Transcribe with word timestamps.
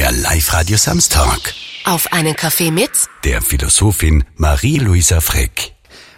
Der 0.00 0.12
Live-Radio 0.12 0.78
Samstag. 0.78 1.52
Auf 1.84 2.10
einen 2.10 2.34
Kaffee 2.34 2.70
mit 2.70 2.90
Der 3.22 3.42
Philosophin 3.42 4.24
Marie-Louisa 4.36 5.20
Freck. 5.20 5.74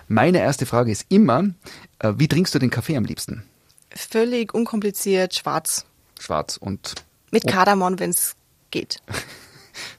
Meine 0.07 0.39
erste 0.39 0.67
Frage 0.67 0.93
ist 0.93 1.07
immer, 1.09 1.51
äh, 1.99 2.13
wie 2.17 2.29
trinkst 2.29 2.55
du 2.55 2.61
den 2.61 2.71
Kaffee 2.71 2.97
am 2.97 3.05
liebsten? 3.05 3.43
Völlig 3.91 4.55
unkompliziert, 4.55 5.35
schwarz. 5.35 5.85
Schwarz 6.21 6.59
und 6.59 6.95
Mit 7.33 7.45
Kardamom, 7.45 7.99
wenn 7.99 8.11
es 8.11 8.37
geht. 8.71 9.03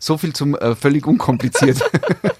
so 0.03 0.17
viel 0.17 0.33
zum 0.33 0.55
äh, 0.55 0.75
völlig 0.75 1.07
unkompliziert. 1.07 1.79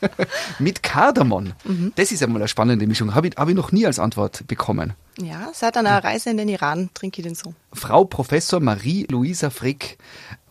Mit 0.59 0.84
Kardamom. 0.84 1.54
Das 1.95 2.12
ist 2.12 2.21
einmal 2.21 2.41
eine 2.41 2.50
spannende 2.50 2.86
Mischung. 2.88 3.16
Habe 3.16 3.30
ich, 3.30 3.38
hab 3.38 3.48
ich 3.48 3.55
noch 3.55 3.71
nie 3.71 3.86
als 3.86 4.00
Antwort 4.00 4.45
bekommen. 4.48 4.93
Ja, 5.21 5.50
seit 5.54 5.77
einer 5.77 6.04
Reise 6.04 6.30
in 6.30 6.38
den 6.38 6.49
Iran 6.49 6.89
trinke 6.94 7.21
ich 7.21 7.27
den 7.27 7.36
so. 7.36 7.54
Frau 7.71 8.04
Professor 8.04 8.59
Marie-Louisa 8.59 9.49
Frick, 9.49 9.98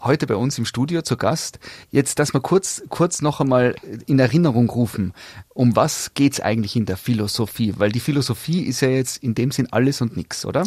heute 0.00 0.26
bei 0.26 0.36
uns 0.36 0.56
im 0.56 0.64
Studio 0.64 1.02
zu 1.02 1.16
Gast. 1.16 1.58
Jetzt, 1.90 2.18
dass 2.18 2.32
wir 2.32 2.40
kurz, 2.40 2.82
kurz 2.88 3.20
noch 3.20 3.40
einmal 3.40 3.74
in 4.06 4.18
Erinnerung 4.18 4.70
rufen, 4.70 5.12
um 5.52 5.76
was 5.76 6.14
geht's 6.14 6.40
eigentlich 6.40 6.76
in 6.76 6.86
der 6.86 6.96
Philosophie? 6.96 7.74
Weil 7.76 7.92
die 7.92 8.00
Philosophie 8.00 8.62
ist 8.62 8.80
ja 8.80 8.88
jetzt 8.88 9.22
in 9.22 9.34
dem 9.34 9.50
Sinn 9.50 9.68
alles 9.70 10.00
und 10.00 10.16
nichts, 10.16 10.46
oder? 10.46 10.64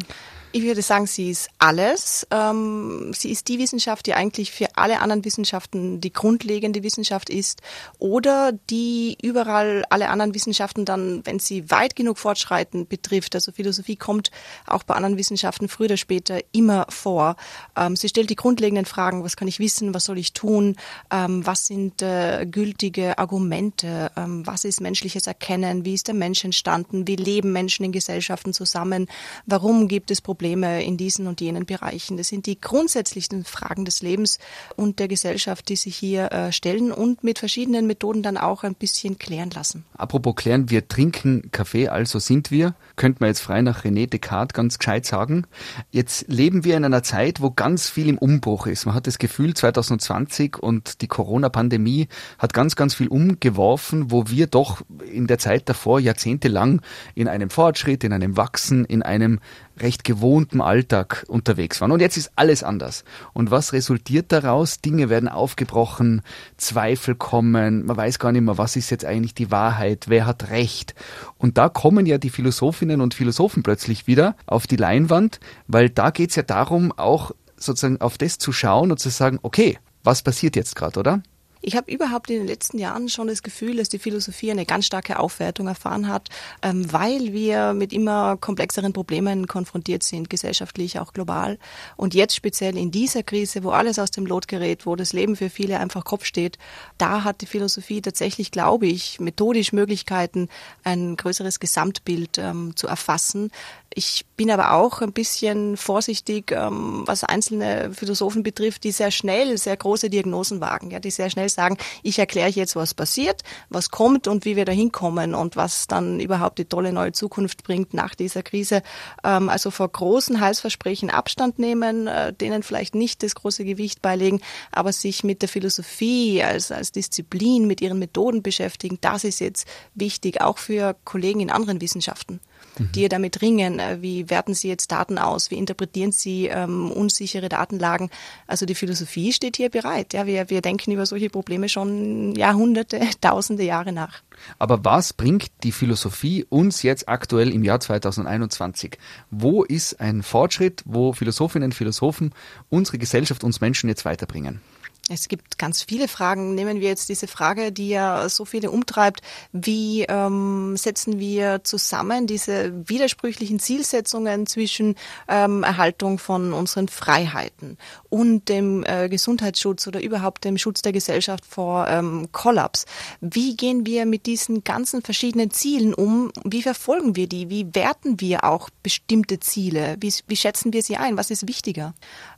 Ich 0.56 0.64
würde 0.64 0.82
sagen, 0.82 1.06
sie 1.06 1.32
ist 1.32 1.50
alles. 1.60 2.26
Ähm, 2.32 3.12
sie 3.14 3.30
ist 3.30 3.50
die 3.50 3.60
Wissenschaft, 3.60 4.06
die 4.06 4.14
eigentlich 4.14 4.54
für 4.54 4.68
alle 4.78 5.02
anderen 5.02 5.26
Wissenschaften 5.26 6.00
die 6.00 6.14
grundlegende 6.14 6.82
Wissenschaft 6.82 7.30
ist 7.30 7.62
oder 8.00 8.54
die 8.70 9.18
überall 9.22 9.84
alle 9.90 10.08
anderen 10.08 10.34
Wissenschaften 10.34 10.86
dann, 10.86 11.26
wenn 11.26 11.40
sie 11.40 11.70
weit 11.72 11.98
genug 11.98 12.18
fortschreiten, 12.20 12.88
betrifft. 12.88 13.36
Also 13.36 13.52
Philosophie 13.52 13.98
kommt 13.98 14.32
auch 14.66 14.84
bei 14.84 14.94
anderen 14.94 15.18
Wissenschaften 15.18 15.68
früher 15.68 15.88
oder 15.88 15.98
später 15.98 16.40
immer 16.54 16.86
vor. 16.88 17.36
Ähm, 17.76 17.98
sie 17.98 18.08
stellt 18.08 18.30
die 18.30 18.38
grundlegenden 18.38 18.86
Fragen, 18.86 19.26
was 19.26 19.36
kann 19.36 19.50
ich 19.50 19.60
wissen, 19.60 19.94
was 19.94 20.06
soll 20.06 20.18
ich 20.18 20.32
tun, 20.32 20.78
ähm, 21.12 21.46
was 21.46 21.68
sind 21.68 22.02
äh, 22.02 22.48
gültige 22.50 23.18
Argumente, 23.18 24.10
was 24.16 24.64
ist 24.64 24.80
menschliches 24.80 25.28
Erkennen, 25.28 25.84
wie 25.84 25.96
ist 25.96 26.08
der 26.08 26.16
Mensch 26.16 26.46
entstanden, 26.46 27.08
wie 27.08 27.18
leben 27.18 27.52
Menschen 27.52 27.84
in 27.84 27.92
Gesellschaften 27.92 28.54
zusammen, 28.54 29.08
warum 29.46 29.90
gibt 29.90 30.12
es 30.12 30.22
Probleme 30.22 30.45
in 30.54 30.98
diesen 30.98 31.28
und 31.28 31.42
jenen 31.42 31.66
Bereichen. 31.66 32.18
Das 32.18 32.28
sind 32.28 32.46
die 32.46 32.60
grundsätzlichsten 32.60 33.44
Fragen 33.44 33.86
des 33.86 34.02
Lebens 34.02 34.40
und 34.76 35.00
der 35.00 35.08
Gesellschaft, 35.08 35.70
die 35.70 35.76
sich 35.76 35.96
hier 35.96 36.32
äh, 36.32 36.52
stellen 36.52 36.92
und 36.92 37.24
mit 37.24 37.40
verschiedenen 37.40 37.88
Methoden 37.88 38.24
dann 38.24 38.38
auch 38.38 38.64
ein 38.64 38.76
bisschen 38.76 39.18
klären 39.18 39.50
lassen. 39.52 39.86
Apropos 39.98 40.36
klären, 40.36 40.70
wir 40.70 40.88
trinken 40.88 41.50
Kaffee, 41.52 41.88
also 41.88 42.20
sind 42.20 42.52
wir. 42.52 42.76
Könnte 42.96 43.18
man 43.22 43.30
jetzt 43.30 43.42
frei 43.42 43.62
nach 43.62 43.84
René 43.84 44.08
Descartes 44.08 44.54
ganz 44.54 44.80
gescheit 44.80 45.06
sagen. 45.06 45.46
Jetzt 45.92 46.28
leben 46.28 46.64
wir 46.64 46.78
in 46.78 46.86
einer 46.86 47.04
Zeit, 47.04 47.42
wo 47.42 47.52
ganz 47.52 47.90
viel 47.90 48.10
im 48.10 48.18
Umbruch 48.18 48.68
ist. 48.68 48.86
Man 48.86 48.96
hat 48.96 49.08
das 49.08 49.18
Gefühl, 49.18 49.54
2020 49.54 50.58
und 50.58 51.02
die 51.02 51.08
Corona-Pandemie 51.08 52.08
hat 52.38 52.54
ganz, 52.54 52.76
ganz 52.76 52.96
viel 52.96 53.08
umgeworfen, 53.08 54.12
wo 54.12 54.28
wir 54.28 54.48
doch 54.48 54.82
in 55.12 55.28
der 55.28 55.40
Zeit 55.40 55.70
davor 55.70 56.00
jahrzehntelang 56.00 56.82
in 57.14 57.28
einem 57.28 57.50
Fortschritt, 57.50 58.04
in 58.04 58.14
einem 58.14 58.38
Wachsen, 58.38 58.86
in 58.86 59.04
einem 59.04 59.40
recht 59.78 60.04
gewohnten 60.04 60.62
Alltag 60.62 61.26
unterwegs 61.28 61.82
waren. 61.82 61.92
Und 61.92 62.00
jetzt 62.00 62.18
ist 62.18 62.32
alles 62.36 62.64
anders. 62.64 63.04
Und 63.34 63.52
was 63.52 63.74
resultiert 63.74 64.32
daraus? 64.32 64.82
Dinge 64.82 65.10
werden 65.10 65.30
aufgebrochen, 65.30 66.22
Zweifel 66.58 67.16
kommen, 67.16 67.86
man 67.86 67.98
weiß 67.98 68.20
gar 68.20 68.32
nicht 68.32 68.42
mehr, 68.42 68.58
was 68.58 68.76
ist 68.76 68.90
jetzt 68.90 69.06
eigentlich 69.06 69.34
die 69.34 69.52
Wahrheit, 69.52 70.06
wer 70.08 70.26
hat 70.26 70.50
Recht. 70.50 70.96
Und 71.38 71.58
da 71.58 71.70
kommen 71.70 72.06
ja 72.06 72.18
die 72.18 72.30
Philosophinnen 72.30 73.02
und 73.02 73.14
Philosophen 73.14 73.64
plötzlich 73.64 74.08
wieder 74.08 74.36
auf 74.46 74.68
die 74.68 74.78
Leinwand, 74.78 75.40
weil 75.68 75.90
da 75.90 76.10
geht's 76.10 76.36
ja 76.36 76.44
darum, 76.44 76.92
auch 76.92 77.32
sozusagen 77.58 78.02
auf 78.02 78.18
das 78.18 78.38
zu 78.38 78.52
schauen 78.52 78.92
und 78.92 79.00
zu 79.00 79.10
sagen, 79.10 79.40
okay, 79.42 79.78
was 80.04 80.22
passiert 80.22 80.56
jetzt 80.56 80.76
gerade, 80.76 81.00
oder? 81.00 81.24
Ich 81.68 81.76
habe 81.76 81.92
überhaupt 81.92 82.30
in 82.30 82.38
den 82.38 82.46
letzten 82.46 82.78
Jahren 82.78 83.10
schon 83.10 83.28
das 83.28 83.42
Gefühl, 83.42 83.78
dass 83.78 83.90
die 83.90 83.98
Philosophie 83.98 84.52
eine 84.52 84.68
ganz 84.68 84.86
starke 84.86 85.18
Aufwertung 85.18 85.66
erfahren 85.68 86.08
hat, 86.08 86.30
ähm, 86.62 86.94
weil 86.94 87.34
wir 87.34 87.74
mit 87.74 87.92
immer 87.92 88.38
komplexeren 88.38 88.94
Problemen 88.94 89.48
konfrontiert 89.48 90.04
sind, 90.04 90.30
gesellschaftlich, 90.30 91.00
auch 91.00 91.12
global. 91.12 91.58
Und 91.98 92.14
jetzt 92.14 92.36
speziell 92.36 92.78
in 92.78 92.92
dieser 92.92 93.24
Krise, 93.24 93.64
wo 93.64 93.72
alles 93.72 93.98
aus 93.98 94.12
dem 94.12 94.28
Lot 94.28 94.48
gerät, 94.48 94.86
wo 94.86 94.96
das 94.96 95.12
Leben 95.12 95.36
für 95.36 95.50
viele 95.50 95.80
einfach 95.80 96.04
Kopf 96.04 96.26
steht, 96.26 96.60
da 97.00 97.24
hat 97.24 97.42
die 97.42 97.48
Philosophie 97.48 98.00
tatsächlich, 98.00 98.52
glaube 98.52 98.86
ich, 98.86 99.20
methodisch 99.20 99.74
Möglichkeiten, 99.74 100.50
ein 100.84 101.18
größeres 101.18 101.60
Gesamtbild 101.60 102.38
ähm, 102.38 102.76
zu 102.76 102.86
erfassen. 102.86 103.50
Ich 103.98 104.26
bin 104.36 104.52
aber 104.52 104.74
auch 104.74 105.02
ein 105.02 105.14
bisschen 105.14 105.78
vorsichtig, 105.78 106.52
ähm, 106.52 107.04
was 107.06 107.24
einzelne 107.24 107.94
Philosophen 107.94 108.44
betrifft, 108.44 108.84
die 108.84 108.92
sehr 108.92 109.10
schnell 109.10 109.58
sehr 109.58 109.78
große 109.78 110.10
Diagnosen 110.10 110.60
wagen, 110.60 110.92
ja, 110.92 111.00
die 111.00 111.12
sehr 111.12 111.30
schnell 111.30 111.48
sagen, 111.48 111.78
ich 112.04 112.20
erkläre 112.20 112.50
jetzt, 112.50 112.76
was 112.76 112.94
passiert, 112.94 113.44
was 113.70 113.92
kommt 113.92 114.28
und 114.28 114.44
wie 114.44 114.58
wir 114.58 114.66
da 114.66 114.74
hinkommen 114.74 115.34
und 115.34 115.56
was 115.56 115.88
dann 115.88 116.20
überhaupt 116.20 116.60
die 116.60 116.66
tolle 116.66 116.92
neue 116.92 117.14
Zukunft 117.14 117.64
bringt 117.64 117.94
nach 117.94 118.16
dieser 118.16 118.44
Krise. 118.44 118.82
Ähm, 119.24 119.48
also 119.48 119.72
vor 119.72 119.88
großen 119.88 120.42
Heilsversprechen 120.42 121.10
Abstand 121.10 121.58
nehmen, 121.58 122.08
äh, 122.08 122.34
denen 122.34 122.64
vielleicht 122.64 122.96
nicht 122.96 123.24
das 123.24 123.34
große 123.34 123.64
Gewicht 123.64 124.02
beilegen, 124.02 124.42
aber 124.74 124.92
sich 124.92 125.24
mit 125.24 125.42
der 125.42 125.48
Philosophie 125.48 126.44
als, 126.44 126.70
als 126.70 126.92
Disziplin, 126.92 127.66
mit 127.66 127.80
ihren 127.80 128.00
Methoden 128.00 128.44
beschäftigen, 128.44 128.98
das 129.00 129.24
ist 129.24 129.40
jetzt 129.40 129.66
wichtig, 129.94 130.42
auch 130.42 130.58
für 130.58 130.98
Kollegen 131.06 131.40
in 131.40 131.50
anderen 131.50 131.80
Wissenschaften 131.80 132.42
die 132.80 133.02
ja 133.02 133.10
damit 133.10 133.42
ringen. 133.42 133.80
Äh, 133.80 134.02
Wie 134.02 134.30
werten 134.30 134.54
sie 134.54 134.68
jetzt 134.68 134.92
Daten 134.92 135.18
aus? 135.18 135.52
Wie 135.52 135.56
interpretieren 135.56 136.12
sie 136.12 136.48
ähm, 136.48 136.92
unsichere 136.92 137.50
Datenlagen? 137.50 138.10
Also 138.48 138.66
die 138.66 138.76
Philosophie 138.76 139.34
steht 139.34 139.58
hier 139.58 139.70
bereit. 139.70 140.14
Ja, 140.14 140.26
wir, 140.26 140.50
wir 140.50 140.62
denken 140.62 140.92
über 140.92 141.06
solche 141.06 141.30
Probleme 141.30 141.70
schon 141.70 142.36
Jahrhunderte, 142.36 143.02
Tausende 143.22 143.64
Jahre 143.64 143.92
nach. 143.92 144.22
Aber 144.60 144.84
was 144.84 145.14
bringt 145.14 145.52
die 145.64 145.72
Philosophie 145.72 146.46
uns 146.50 146.84
jetzt 146.84 147.08
aktuell 147.08 147.52
im 147.52 147.64
Jahr 147.64 147.80
2021? 147.80 148.98
Wo 149.32 149.64
ist 149.64 150.00
ein 150.00 150.24
Fortschritt, 150.24 150.84
wo 150.86 151.14
Philosophinnen 151.14 151.68
und 151.68 151.74
Philosophen 151.74 152.34
unsere 152.70 152.98
Gesellschaft, 152.98 153.44
uns 153.44 153.62
Menschen 153.62 153.90
jetzt 153.90 154.06
weiterbringen? 154.06 154.62
Es 155.08 155.28
gibt 155.28 155.60
ganz 155.60 155.84
viele 155.84 156.08
Fragen. 156.08 156.56
Nehmen 156.56 156.80
wir 156.80 156.88
jetzt 156.88 157.10
diese 157.10 157.28
Frage, 157.28 157.72
die 157.72 157.90
ja 157.90 158.28
so 158.28 158.44
viele 158.44 158.72
umtreibt. 158.72 159.22
Wie 159.52 160.02
ähm, 160.02 160.76
setzen 160.78 161.20
wir 161.20 161.64
zusammen 161.64 162.26
diese 162.26 162.74
widersprüchlichen 162.90 163.60
Zielsetzungen 163.60 164.48
zwischen 164.48 164.96
ähm, 165.28 165.62
Erhaltung 165.62 166.18
von 166.18 166.54
unseren 166.54 166.88
Freiheiten 166.88 167.78
und 168.10 168.50
dem 168.50 168.84
äh, 168.84 169.08
Gesundheitsschutz 169.08 169.86
oder 169.86 170.02
überhaupt 170.02 170.44
dem 170.44 170.58
Schutz 170.58 170.82
der 170.82 170.92
Gesellschaft 170.92 171.46
vor 171.46 171.88
ähm, 171.88 172.30
Kollaps? 172.32 172.86
Wie 173.22 173.56
gehen 173.56 173.86
wir 173.86 174.08
mit 174.08 174.26
diesen 174.26 174.64
ganzen 174.64 175.04
verschiedenen 175.04 175.52
Zielen 175.52 175.94
um? 175.94 176.32
Wie 176.44 176.64
verfolgen 176.64 177.16
wir 177.16 177.28
die? 177.28 177.52
Wie 177.52 177.76
werten 177.76 178.20
wir 178.22 178.44
auch 178.44 178.72
bestimmte 178.82 179.40
Ziele? 179.40 179.98
Wie, 180.00 180.12
wie 180.26 180.36
schätzen 180.36 180.74
wir 180.74 180.82
sie 180.82 180.98
ein? 180.98 181.16
Was 181.16 181.30
ist 181.30 181.48
wichtiger? 181.48 181.94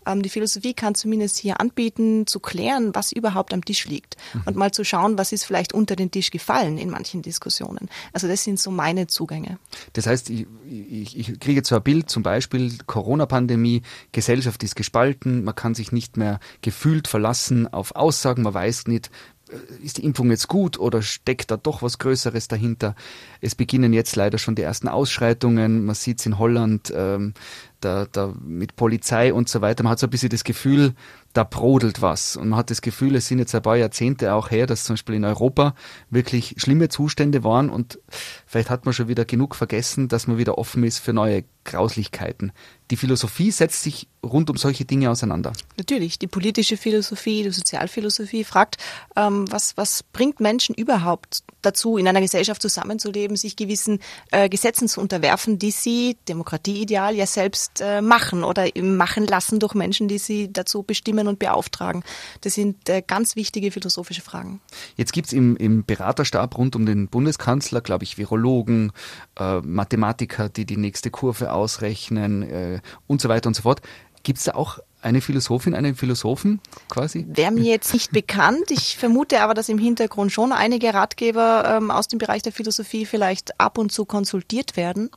Ähm, 0.08 0.22
die 0.22 0.30
Philosophie 0.30 0.74
kann 0.74 0.96
zumindest 0.96 1.38
hier 1.38 1.60
anbieten, 1.60 2.26
zu 2.26 2.40
klären, 2.40 2.96
was 2.96 3.12
überhaupt 3.12 3.54
am 3.54 3.64
Tisch 3.64 3.86
liegt 3.86 4.16
und 4.46 4.56
mal 4.56 4.72
zu 4.72 4.84
schauen, 4.84 5.18
was 5.18 5.32
ist 5.32 5.44
vielleicht 5.44 5.74
unter 5.74 5.96
den 5.96 6.12
Tisch 6.12 6.32
gefallen 6.32 6.78
in 6.78 6.90
manchen 6.90 7.22
Diskussionen. 7.22 7.90
Also 8.14 8.28
das 8.28 8.44
sind 8.44 8.60
so 8.60 8.72
meine 8.72 9.08
Zugänge. 9.08 9.60
Das 9.94 10.08
heißt, 10.08 10.30
ich, 10.30 10.48
ich, 10.70 11.18
ich 11.18 11.40
kriege 11.40 11.62
ein 11.70 11.84
Bild, 11.84 12.10
zum 12.10 12.24
Beispiel 12.24 12.78
Corona-Pandemie, 12.86 13.82
Gesellschaft 14.12 14.64
ist 14.64 14.76
gespalten, 14.76 15.44
man 15.44 15.56
kann 15.56 15.76
sich 15.76 15.92
nicht 15.92 16.18
mehr 16.18 16.40
gefühlt 16.62 17.08
verlassen 17.08 17.72
auf 17.72 17.96
Aussagen, 17.96 18.44
man 18.44 18.54
weiß 18.54 18.88
nicht, 18.88 19.12
äh, 19.50 19.86
ist 19.86 19.98
die 19.98 20.06
Impfung 20.06 20.30
jetzt 20.32 20.48
gut 20.48 20.80
oder 20.80 21.02
steckt 21.02 21.52
da 21.52 21.58
doch 21.58 21.82
was 21.82 22.00
Größeres 22.00 22.48
dahinter? 22.48 22.96
Es 23.42 23.56
beginnen 23.56 23.94
jetzt 23.94 24.16
leider 24.16 24.38
schon 24.38 24.56
die 24.56 24.62
ersten 24.62 24.88
Ausschreitungen. 24.88 25.86
Man 25.86 25.96
sieht 25.96 26.20
es 26.20 26.26
in 26.26 26.38
Holland 26.38 26.92
ähm, 26.96 27.34
da, 27.80 28.06
da 28.12 28.34
mit 28.44 28.76
Polizei 28.76 29.34
und 29.34 29.50
so 29.50 29.62
weiter. 29.62 29.84
Man 29.84 29.92
hat 29.92 30.00
so 30.00 30.08
ein 30.08 30.10
bisschen 30.10 30.30
das 30.30 30.44
Gefühl, 30.44 30.94
da 31.34 31.44
brodelt 31.44 32.02
was. 32.02 32.36
Und 32.36 32.50
man 32.50 32.60
hat 32.60 32.70
das 32.70 32.82
Gefühl, 32.82 33.16
es 33.16 33.28
sind 33.28 33.40
jetzt 33.40 33.54
ein 33.54 33.62
paar 33.62 33.78
Jahrzehnte 33.78 34.34
auch 34.34 34.50
her, 34.50 34.66
dass 34.66 34.84
zum 34.84 34.96
Beispiel 34.96 35.16
in 35.16 35.26
Europa 35.26 35.76
wirklich 36.10 36.56
schlimme 36.58 36.90
Zustände 36.90 37.44
waren 37.44 37.70
und 37.70 38.00
vielleicht 38.46 38.70
hat 38.70 38.86
man 38.86 38.94
schon 38.94 39.08
wieder 39.08 39.26
genug 39.26 39.56
vergessen, 39.56 40.08
dass 40.08 40.28
man 40.28 40.38
wieder 40.38 40.58
offen 40.58 40.84
ist 40.84 41.00
für 41.00 41.14
neue 41.14 41.44
Grauslichkeiten. 41.68 42.52
Die 42.90 42.98
Philosophie 42.98 43.52
setzt 43.52 43.84
sich 43.84 44.08
rund 44.24 44.50
um 44.50 44.58
solche 44.58 44.86
Dinge 44.86 45.12
auseinander. 45.12 45.54
Natürlich, 45.78 46.18
die 46.18 46.28
politische 46.28 46.78
Philosophie, 46.78 47.44
die 47.44 47.52
Sozialphilosophie 47.52 48.44
fragt, 48.44 48.78
ähm, 49.16 49.46
was, 49.52 49.78
was 49.78 50.04
bringt 50.04 50.40
Menschen 50.40 50.74
überhaupt 50.74 51.44
dazu, 51.62 51.98
in 51.98 52.08
einer 52.08 52.22
Gesellschaft 52.22 52.62
zusammenzuleben, 52.62 53.36
sich 53.36 53.56
gewissen 53.56 54.00
äh, 54.32 54.48
Gesetzen 54.48 54.88
zu 54.88 55.02
unterwerfen, 55.02 55.60
die 55.60 55.72
sie, 55.72 56.18
Demokratieideal, 56.28 57.16
ja 57.16 57.26
selbst 57.26 57.82
äh, 57.82 58.02
machen 58.02 58.44
oder 58.44 58.68
machen 58.82 59.28
lassen 59.28 59.60
durch 59.60 59.74
Menschen, 59.74 60.08
die 60.08 60.18
sie 60.18 60.52
dazu 60.52 60.84
bestimmen 60.84 61.28
und 61.28 61.40
beauftragen. 61.40 62.04
Das 62.42 62.54
sind 62.54 62.88
äh, 62.88 63.04
ganz 63.06 63.36
wichtige 63.36 63.72
philosophische 63.72 64.22
Fragen. 64.22 64.62
Jetzt 64.96 65.12
gibt's 65.12 65.34
im, 65.34 65.58
im 65.58 65.84
Beraterstab 65.84 66.58
rund 66.58 66.76
um 66.76 66.86
den 66.86 67.10
Bundeskanzler, 67.10 67.82
glaube 67.82 68.06
ich, 68.06 68.18
Virologen, 68.18 68.94
äh, 69.38 69.60
Mathematiker, 69.60 70.48
die 70.48 70.66
die 70.66 70.78
nächste 70.78 71.12
Kurve 71.12 71.52
ausrechnen 71.58 72.44
äh, 72.44 72.80
und 73.08 73.22
so 73.22 73.30
weiter 73.30 73.48
und 73.48 73.54
so 73.54 73.64
fort. 73.64 73.82
Gibt's 74.24 74.46
da 74.46 74.54
auch 74.54 74.80
eine 75.02 75.22
Philosophin, 75.22 75.76
einen 75.76 75.96
Philosophen 75.96 76.60
quasi? 76.90 77.26
Wäre 77.30 77.52
mir 77.52 77.64
jetzt 77.64 77.94
nicht 77.94 78.12
bekannt. 78.12 78.72
Ich 78.72 78.98
vermute 78.98 79.42
aber, 79.42 79.54
dass 79.54 79.70
im 79.70 79.78
Hintergrund 79.78 80.32
schon 80.32 80.52
einige 80.52 80.94
Ratgeber 80.94 81.78
ähm, 81.78 81.92
aus 81.92 82.08
dem 82.08 82.20
Bereich 82.20 82.42
der 82.42 82.52
Philosophie 82.52 83.06
vielleicht 83.06 83.60
ab 83.60 83.78
und 83.78 83.92
zu 83.92 84.06
konsultiert 84.06 84.76
werden. 84.76 85.10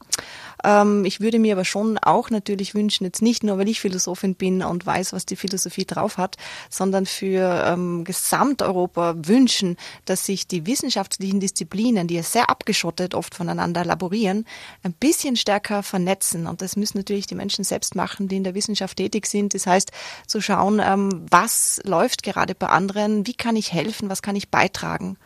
Ähm, 0.65 1.05
ich 1.05 1.21
würde 1.21 1.39
mir 1.39 1.55
aber 1.55 1.65
schon 1.65 1.97
auch 1.99 2.31
natürlich 2.31 2.75
wünschen, 2.75 3.05
jetzt 3.05 3.23
nicht 3.23 3.43
nur, 3.43 3.59
weil 3.59 3.69
ich 3.69 3.81
Philosophin 3.81 4.35
bin 4.35 4.63
und 4.63 4.85
weiß, 4.85 5.13
was 5.13 5.25
die 5.25 5.37
Philosophie 5.37 5.87
drauf 5.87 6.19
hat, 6.19 6.37
sondern 6.69 7.07
für 7.07 7.65
ähm, 7.67 8.05
Gesamteuropa 8.05 9.15
wünschen, 9.17 9.77
dass 10.05 10.27
sich 10.27 10.47
die 10.47 10.67
wissenschaftlichen 10.67 11.41
Disziplinen, 11.41 12.07
die 12.07 12.17
ja 12.17 12.23
sehr 12.23 12.51
abgeschottet 12.51 13.15
oft 13.15 13.35
voneinander 13.35 13.85
laborieren, 13.85 14.45
ein 14.83 14.93
bisschen 14.93 15.37
stärker 15.37 15.83
vernetzen. 15.83 16.47
Und 16.47 16.61
das 16.61 16.77
müssen 16.77 16.99
natürlich 16.99 17.27
die 17.27 17.35
Menschen 17.35 17.65
selbst 17.65 17.95
machen, 17.95 18.29
die 18.29 18.37
in 18.37 18.45
der 18.45 18.55
Wissenschaft 18.55 18.99
tätig 18.99 19.27
sind. 19.27 19.55
Das 19.55 19.67
heißt, 19.71 19.93
zu 20.27 20.41
schauen, 20.41 20.81
ähm, 20.85 21.27
was 21.31 21.81
läuft 21.85 22.23
gerade 22.23 22.55
bei 22.55 22.67
anderen, 22.67 23.27
wie 23.27 23.35
kann 23.35 23.57
ich 23.57 23.73
helfen, 23.73 24.11
was 24.11 24.23
kann 24.23 24.37
ich 24.37 24.51
beitragen. 24.51 25.17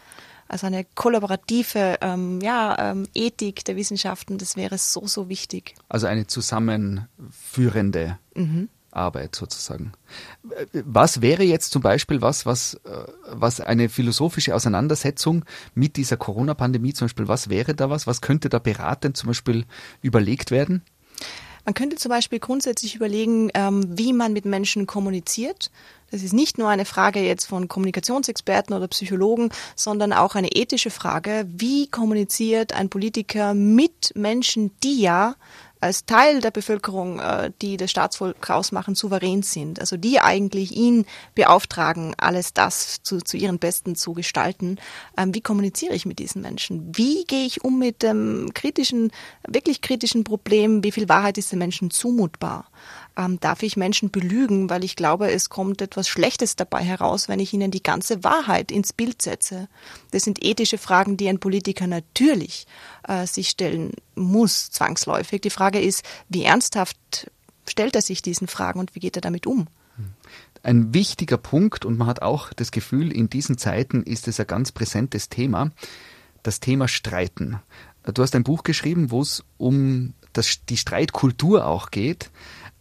Also 0.47 0.67
eine 0.67 0.85
kollaborative 0.95 1.99
ähm, 2.01 2.41
ja, 2.41 2.77
ähm, 2.79 3.09
Ethik 3.15 3.65
der 3.65 3.77
Wissenschaften, 3.77 4.39
das 4.39 4.57
wäre 4.57 4.79
so, 4.79 5.07
so 5.07 5.29
wichtig. 5.29 5.75
Also 5.89 6.07
eine 6.07 6.27
zusammenführende 6.27 8.19
mhm. 8.35 8.69
Arbeit 8.95 9.35
sozusagen. 9.35 9.93
Was 10.73 11.21
wäre 11.21 11.43
jetzt 11.43 11.73
zum 11.73 11.83
Beispiel 11.83 12.23
was, 12.23 12.47
was, 12.47 12.75
äh, 12.85 13.05
was 13.29 13.61
eine 13.61 13.89
philosophische 13.89 14.55
Auseinandersetzung 14.55 15.45
mit 15.75 15.97
dieser 15.97 16.17
Corona-Pandemie 16.17 16.93
zum 16.93 17.07
Beispiel, 17.07 17.29
was 17.29 17.49
wäre 17.49 17.75
da 17.75 17.91
was? 17.91 18.07
Was 18.07 18.21
könnte 18.21 18.49
da 18.49 18.59
beratend 18.59 19.17
zum 19.17 19.29
Beispiel 19.29 19.65
überlegt 20.03 20.51
werden? 20.51 20.83
Man 21.65 21.75
könnte 21.75 21.97
zum 21.97 22.11
Beispiel 22.11 22.41
grundsätzlich 22.41 22.95
überlegen, 22.95 23.51
ähm, 23.55 23.85
wie 23.99 24.13
man 24.13 24.33
mit 24.33 24.45
Menschen 24.45 24.87
kommuniziert. 24.87 25.71
Das 26.11 26.23
ist 26.23 26.33
nicht 26.33 26.59
nur 26.59 26.69
eine 26.69 26.85
Frage 26.85 27.21
jetzt 27.21 27.47
von 27.47 27.69
Kommunikationsexperten 27.69 28.75
oder 28.77 28.87
Psychologen, 28.89 29.51
sondern 29.75 30.13
auch 30.13 30.35
eine 30.35 30.53
ethische 30.53 30.91
Frage. 30.91 31.47
Wie 31.49 31.89
kommuniziert 31.89 32.73
ein 32.73 32.89
Politiker 32.89 33.55
mit 33.55 34.13
Menschen, 34.15 34.71
die 34.83 35.01
ja 35.01 35.37
als 35.85 36.07
Teil 36.07 36.41
der 36.41 36.51
Bevölkerung, 36.51 37.21
äh, 37.21 37.53
die 37.61 37.77
das 37.77 37.91
Staatsvolk 37.91 38.49
ausmachen, 38.49 38.95
souverän 38.95 39.43
sind. 39.43 39.81
Also 39.81 39.99
die 39.99 40.19
eigentlich 40.19 40.73
ihn 40.73 41.05
beauftragen, 41.35 42.15
alles 42.17 42.55
das 42.55 43.03
zu, 43.03 43.19
zu 43.19 43.37
ihren 43.37 43.59
Besten 43.59 43.95
zu 43.95 44.15
gestalten. 44.15 44.79
Ähm, 45.19 45.35
wie 45.35 45.43
kommuniziere 45.43 45.95
ich 45.95 46.07
mit 46.07 46.19
diesen 46.19 46.41
Menschen? 46.41 46.97
Wie 46.97 47.25
gehe 47.25 47.45
ich 47.45 47.65
um 47.65 47.79
mit 47.79 48.03
dem 48.03 48.49
kritischen, 48.55 49.13
wirklich 49.47 49.83
kritischen 49.83 50.25
Problem? 50.25 50.83
Wie 50.83 50.93
viel 50.93 51.11
Wahrheit 51.11 51.37
ist 51.37 51.53
den 51.53 51.59
Menschen 51.59 51.91
zumutbar? 51.91 52.71
Ähm, 53.17 53.39
darf 53.41 53.63
ich 53.63 53.77
Menschen 53.77 54.11
belügen, 54.11 54.71
weil 54.71 54.85
ich 54.85 54.97
glaube, 54.97 55.31
es 55.31 55.49
kommt 55.49 55.81
etwas 55.83 56.09
Schlechtes 56.09 56.57
dabei 56.57 56.83
heraus, 56.83 57.29
wenn 57.29 57.41
ich 57.41 57.53
ihnen 57.53 57.71
die 57.71 57.83
ganze 57.83 58.25
Wahrheit 58.25 58.73
ins 58.73 58.93
Bild 58.93 59.23
setze. 59.23 59.69
Das 60.11 60.25
sind 60.25 60.45
ethische 60.45 60.79
Fragen, 60.79 61.17
die 61.17 61.29
ein 61.29 61.39
Politiker 61.39 61.87
natürlich 61.87 62.67
äh, 63.07 63.27
sich 63.27 63.51
stellen 63.51 63.93
muss, 64.15 64.71
zwangsläufig. 64.71 65.41
Die 65.41 65.51
Frage 65.51 65.81
ist, 65.81 66.05
wie 66.29 66.45
ernsthaft 66.45 67.31
stellt 67.69 67.95
er 67.95 68.03
sich 68.03 68.23
diesen 68.23 68.49
Fragen 68.49 68.81
und 68.81 68.95
wie 68.95 69.01
geht 69.01 69.17
er 69.17 69.23
damit 69.23 69.47
um? 69.47 69.67
Ein 70.63 70.95
wichtiger 70.95 71.37
Punkt, 71.37 71.85
und 71.85 71.99
man 71.99 72.07
hat 72.07 72.23
auch 72.23 72.53
das 72.55 72.71
Gefühl, 72.71 73.13
in 73.13 73.29
diesen 73.29 73.59
Zeiten 73.59 74.03
ist 74.03 74.29
es 74.29 74.41
ein 74.41 74.47
ganz 74.47 74.73
präsentes 74.73 75.29
Thema, 75.29 75.71
das 76.43 76.59
Thema 76.59 76.89
Streiten. 76.89 77.61
Du 78.03 78.23
hast 78.23 78.35
ein 78.35 78.45
Buch 78.45 78.63
geschrieben, 78.63 79.11
wo 79.11 79.21
es 79.21 79.45
um 79.57 80.15
das, 80.33 80.65
die 80.69 80.77
Streitkultur 80.77 81.67
auch 81.67 81.91
geht. 81.91 82.31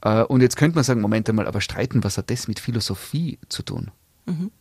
Äh, 0.04 0.24
und 0.24 0.42
jetzt 0.42 0.58
könnte 0.58 0.76
man 0.76 0.84
sagen, 0.84 1.02
Moment 1.02 1.30
einmal, 1.30 1.48
aber 1.48 1.62
streiten, 1.62 2.04
was 2.04 2.18
hat 2.18 2.30
das 2.30 2.48
mit 2.48 2.60
Philosophie 2.60 3.40
zu 3.50 3.64
tun? 3.64 3.92
Mhm. 4.26 4.52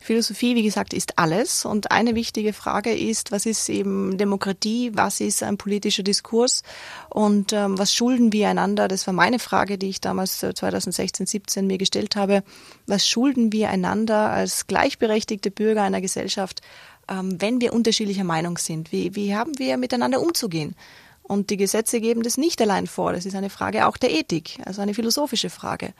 Philosophie, 0.00 0.56
wie 0.56 0.64
gesagt, 0.64 0.92
ist 0.92 1.16
alles. 1.16 1.64
Und 1.64 1.92
eine 1.92 2.16
wichtige 2.16 2.52
Frage 2.52 2.92
ist, 2.92 3.30
was 3.30 3.46
ist 3.46 3.68
eben 3.68 4.18
Demokratie, 4.18 4.90
was 4.94 5.20
ist 5.20 5.44
ein 5.44 5.58
politischer 5.58 6.02
Diskurs 6.02 6.62
und 7.08 7.52
ähm, 7.52 7.78
was 7.78 7.94
schulden 7.94 8.32
wir 8.32 8.48
einander? 8.48 8.88
Das 8.88 9.06
war 9.06 9.14
meine 9.14 9.38
Frage, 9.38 9.78
die 9.78 9.90
ich 9.90 10.00
damals 10.00 10.38
2016, 10.38 11.24
äh, 11.24 11.28
17 11.28 11.66
mir 11.68 11.78
gestellt 11.78 12.16
habe. 12.16 12.42
Was 12.86 13.06
schulden 13.06 13.52
wir 13.52 13.70
einander 13.70 14.30
als 14.30 14.66
gleichberechtigte 14.66 15.52
Bürger 15.52 15.82
einer 15.82 16.00
Gesellschaft, 16.00 16.60
ähm, 17.08 17.40
wenn 17.40 17.60
wir 17.60 17.72
unterschiedlicher 17.72 18.24
Meinung 18.24 18.58
sind? 18.58 18.90
Wie, 18.90 19.14
wie 19.14 19.36
haben 19.36 19.56
wir 19.56 19.76
miteinander 19.76 20.20
umzugehen? 20.20 20.74
Und 21.32 21.48
die 21.48 21.56
Gesetze 21.56 22.02
geben 22.02 22.22
das 22.22 22.36
nicht 22.36 22.60
allein 22.60 22.86
vor. 22.86 23.14
Das 23.14 23.24
ist 23.24 23.34
eine 23.34 23.48
Frage 23.48 23.86
auch 23.86 23.96
der 23.96 24.10
Ethik, 24.10 24.58
also 24.66 24.82
eine 24.82 24.92
philosophische 24.92 25.48
Frage. 25.48 25.94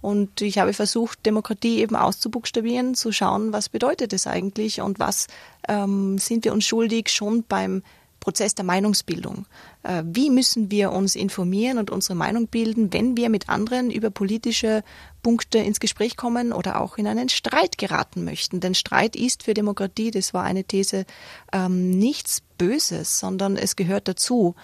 Und 0.00 0.40
ich 0.40 0.56
habe 0.56 0.72
versucht, 0.72 1.26
Demokratie 1.26 1.80
eben 1.80 1.94
auszubuchstabieren, 1.94 2.94
zu 2.94 3.12
schauen, 3.12 3.52
was 3.52 3.68
bedeutet 3.68 4.14
es 4.14 4.26
eigentlich 4.26 4.80
und 4.80 4.98
was 4.98 5.26
ähm, 5.68 6.16
sind 6.16 6.46
wir 6.46 6.54
uns 6.54 6.64
schuldig 6.64 7.10
schon 7.10 7.44
beim 7.46 7.82
Prozess 8.20 8.54
der 8.54 8.64
Meinungsbildung. 8.64 9.46
Äh, 9.82 10.02
wie 10.04 10.30
müssen 10.30 10.70
wir 10.70 10.92
uns 10.92 11.16
informieren 11.16 11.78
und 11.78 11.90
unsere 11.90 12.14
Meinung 12.14 12.48
bilden, 12.48 12.92
wenn 12.92 13.16
wir 13.16 13.28
mit 13.28 13.48
anderen 13.48 13.90
über 13.90 14.10
politische 14.10 14.82
Punkte 15.22 15.58
ins 15.58 15.80
Gespräch 15.80 16.16
kommen 16.16 16.52
oder 16.52 16.80
auch 16.80 16.98
in 16.98 17.06
einen 17.06 17.28
Streit 17.28 17.78
geraten 17.78 18.24
möchten? 18.24 18.60
Denn 18.60 18.74
Streit 18.74 19.16
ist 19.16 19.42
für 19.44 19.54
Demokratie, 19.54 20.10
das 20.10 20.34
war 20.34 20.44
eine 20.44 20.64
These, 20.64 21.04
ähm, 21.52 21.90
nichts 21.90 22.42
Böses, 22.58 23.18
sondern 23.18 23.56
es 23.56 23.76
gehört 23.76 24.08
dazu. 24.08 24.54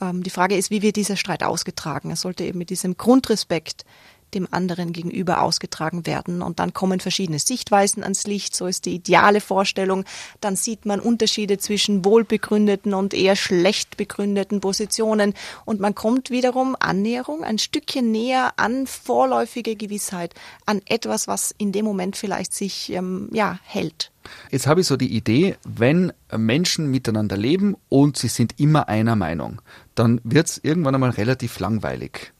Ähm, 0.00 0.22
die 0.22 0.30
Frage 0.30 0.56
ist, 0.56 0.70
wie 0.70 0.82
wird 0.82 0.96
dieser 0.96 1.16
Streit 1.16 1.42
ausgetragen? 1.42 2.10
Er 2.10 2.16
sollte 2.16 2.44
eben 2.44 2.58
mit 2.58 2.70
diesem 2.70 2.96
Grundrespekt 2.96 3.84
dem 4.34 4.48
anderen 4.50 4.92
gegenüber 4.92 5.42
ausgetragen 5.42 6.06
werden. 6.06 6.42
Und 6.42 6.58
dann 6.58 6.72
kommen 6.72 7.00
verschiedene 7.00 7.38
Sichtweisen 7.38 8.02
ans 8.02 8.26
Licht, 8.26 8.56
so 8.56 8.66
ist 8.66 8.86
die 8.86 8.94
ideale 8.94 9.40
Vorstellung. 9.40 10.04
Dann 10.40 10.56
sieht 10.56 10.86
man 10.86 11.00
Unterschiede 11.00 11.58
zwischen 11.58 12.04
wohlbegründeten 12.04 12.94
und 12.94 13.14
eher 13.14 13.36
schlecht 13.36 13.96
begründeten 13.96 14.60
Positionen. 14.60 15.34
Und 15.64 15.80
man 15.80 15.94
kommt 15.94 16.30
wiederum 16.30 16.76
Annäherung 16.78 17.44
ein 17.44 17.58
Stückchen 17.58 18.10
näher 18.10 18.52
an 18.56 18.86
vorläufige 18.86 19.76
Gewissheit, 19.76 20.34
an 20.66 20.80
etwas, 20.86 21.28
was 21.28 21.54
in 21.58 21.72
dem 21.72 21.84
Moment 21.84 22.16
vielleicht 22.16 22.54
sich 22.54 22.92
ähm, 22.92 23.28
ja, 23.32 23.58
hält. 23.64 24.10
Jetzt 24.50 24.66
habe 24.66 24.80
ich 24.80 24.86
so 24.86 24.96
die 24.96 25.14
Idee, 25.16 25.56
wenn 25.64 26.12
Menschen 26.36 26.90
miteinander 26.90 27.36
leben 27.36 27.76
und 27.88 28.16
sie 28.16 28.28
sind 28.28 28.58
immer 28.60 28.88
einer 28.88 29.16
Meinung, 29.16 29.60
dann 29.94 30.20
wird 30.24 30.46
es 30.46 30.60
irgendwann 30.62 30.94
einmal 30.94 31.10
relativ 31.10 31.58
langweilig 31.58 32.32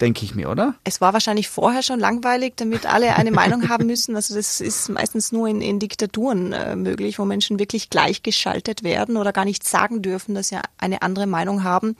denke 0.00 0.24
ich 0.24 0.34
mir, 0.34 0.50
oder? 0.50 0.74
Es 0.84 1.00
war 1.00 1.12
wahrscheinlich 1.12 1.48
vorher 1.48 1.82
schon 1.82 2.00
langweilig, 2.00 2.54
damit 2.56 2.86
alle 2.86 3.16
eine 3.16 3.30
Meinung 3.30 3.68
haben 3.68 3.86
müssen. 3.86 4.16
Also 4.16 4.34
das 4.34 4.60
ist 4.60 4.88
meistens 4.88 5.32
nur 5.32 5.48
in, 5.48 5.60
in 5.60 5.78
Diktaturen 5.78 6.52
äh, 6.52 6.76
möglich, 6.76 7.18
wo 7.18 7.24
Menschen 7.24 7.58
wirklich 7.58 7.90
gleichgeschaltet 7.90 8.82
werden 8.82 9.16
oder 9.16 9.32
gar 9.32 9.44
nicht 9.44 9.66
sagen 9.66 10.02
dürfen, 10.02 10.34
dass 10.34 10.48
sie 10.48 10.58
eine 10.78 11.02
andere 11.02 11.26
Meinung 11.26 11.64
haben. 11.64 11.96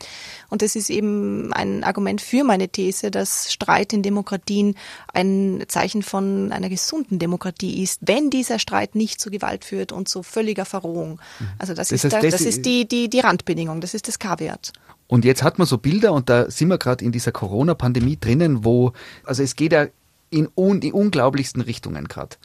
Und 0.49 0.63
das 0.63 0.77
ist 0.77 0.91
eben 0.91 1.53
ein 1.53 1.85
Argument 1.85 2.21
für 2.21 2.45
meine 2.45 2.69
These, 2.69 3.11
dass 3.11 3.53
Streit 3.53 3.93
in 3.93 4.03
Demokratien 4.03 4.77
ein 5.13 5.65
Zeichen 5.69 6.03
von 6.03 6.53
einer 6.53 6.69
gesunden 6.69 7.19
Demokratie 7.19 7.83
ist, 7.83 8.01
wenn 8.03 8.31
dieser 8.31 8.59
Streit 8.59 8.95
nicht 8.95 9.21
zu 9.21 9.31
Gewalt 9.31 9.65
führt 9.65 9.93
und 9.93 10.09
zu 10.09 10.23
völliger 10.23 10.65
Verrohung. 10.65 11.21
Also 11.59 11.75
das, 11.75 11.89
das 11.89 12.05
ist, 12.05 12.13
heißt, 12.13 12.23
der, 12.23 12.31
das 12.31 12.43
ist 12.43 12.65
die, 12.67 12.87
die, 12.87 13.09
die 13.09 13.21
Randbedingung, 13.21 13.81
das 13.81 13.95
ist 13.95 14.09
das 14.09 14.19
K-Wert. 14.19 14.73
Und 15.13 15.27
jetzt 15.27 15.43
hat 15.43 15.59
man 15.59 15.67
so 15.67 15.77
Bilder 15.77 16.15
und 16.15 16.31
da 16.31 16.51
sind 16.51 16.69
wir 16.69 16.79
gerade 16.79 17.05
in 17.05 17.13
dieser 17.13 17.33
Corona-Pandemie 17.33 18.17
drinnen, 18.19 18.65
wo, 18.65 18.95
also 19.25 19.43
es 19.43 19.57
geht 19.57 19.75
ja 19.75 19.89
in 20.31 20.49
un, 20.57 20.81
die 20.81 20.91
unglaublichsten 20.91 21.61
Richtungen 21.61 22.09
gerade. 22.09 22.37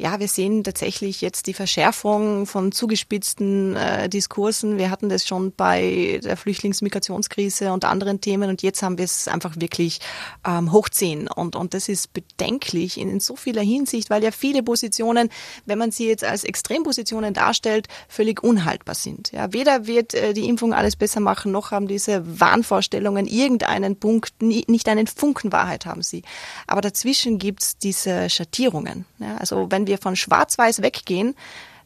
Ja, 0.00 0.18
wir 0.18 0.28
sehen 0.28 0.64
tatsächlich 0.64 1.20
jetzt 1.20 1.46
die 1.46 1.52
Verschärfung 1.52 2.46
von 2.46 2.72
zugespitzten 2.72 3.76
äh, 3.76 4.08
Diskursen. 4.08 4.78
Wir 4.78 4.90
hatten 4.90 5.10
das 5.10 5.26
schon 5.26 5.52
bei 5.52 6.20
der 6.24 6.38
Flüchtlingsmigrationskrise 6.38 7.70
und 7.70 7.84
anderen 7.84 8.22
Themen 8.22 8.48
und 8.48 8.62
jetzt 8.62 8.82
haben 8.82 8.96
wir 8.96 9.04
es 9.04 9.28
einfach 9.28 9.56
wirklich 9.58 10.00
ähm, 10.48 10.72
hochziehen. 10.72 11.28
Und, 11.28 11.54
und 11.54 11.74
das 11.74 11.90
ist 11.90 12.14
bedenklich 12.14 12.98
in, 12.98 13.10
in 13.10 13.20
so 13.20 13.36
vieler 13.36 13.60
Hinsicht, 13.60 14.08
weil 14.08 14.24
ja 14.24 14.30
viele 14.30 14.62
Positionen, 14.62 15.28
wenn 15.66 15.76
man 15.76 15.90
sie 15.90 16.08
jetzt 16.08 16.24
als 16.24 16.44
Extrempositionen 16.44 17.34
darstellt, 17.34 17.86
völlig 18.08 18.42
unhaltbar 18.42 18.94
sind. 18.94 19.32
Ja, 19.32 19.52
weder 19.52 19.86
wird 19.86 20.14
äh, 20.14 20.32
die 20.32 20.48
Impfung 20.48 20.72
alles 20.72 20.96
besser 20.96 21.20
machen, 21.20 21.52
noch 21.52 21.72
haben 21.72 21.88
diese 21.88 22.40
Wahnvorstellungen 22.40 23.26
irgendeinen 23.26 23.96
Punkt, 23.96 24.40
nie, 24.40 24.64
nicht 24.66 24.88
einen 24.88 25.08
Funken 25.08 25.52
Wahrheit 25.52 25.84
haben 25.84 26.00
sie. 26.00 26.22
Aber 26.66 26.80
dazwischen 26.80 27.36
gibt's 27.36 27.76
diese 27.76 28.30
Schattierungen. 28.30 29.04
Ja, 29.18 29.36
also 29.36 29.66
wenn 29.70 29.89
wir 29.89 29.89
von 29.98 30.16
Schwarz-Weiß 30.16 30.82
weggehen, 30.82 31.34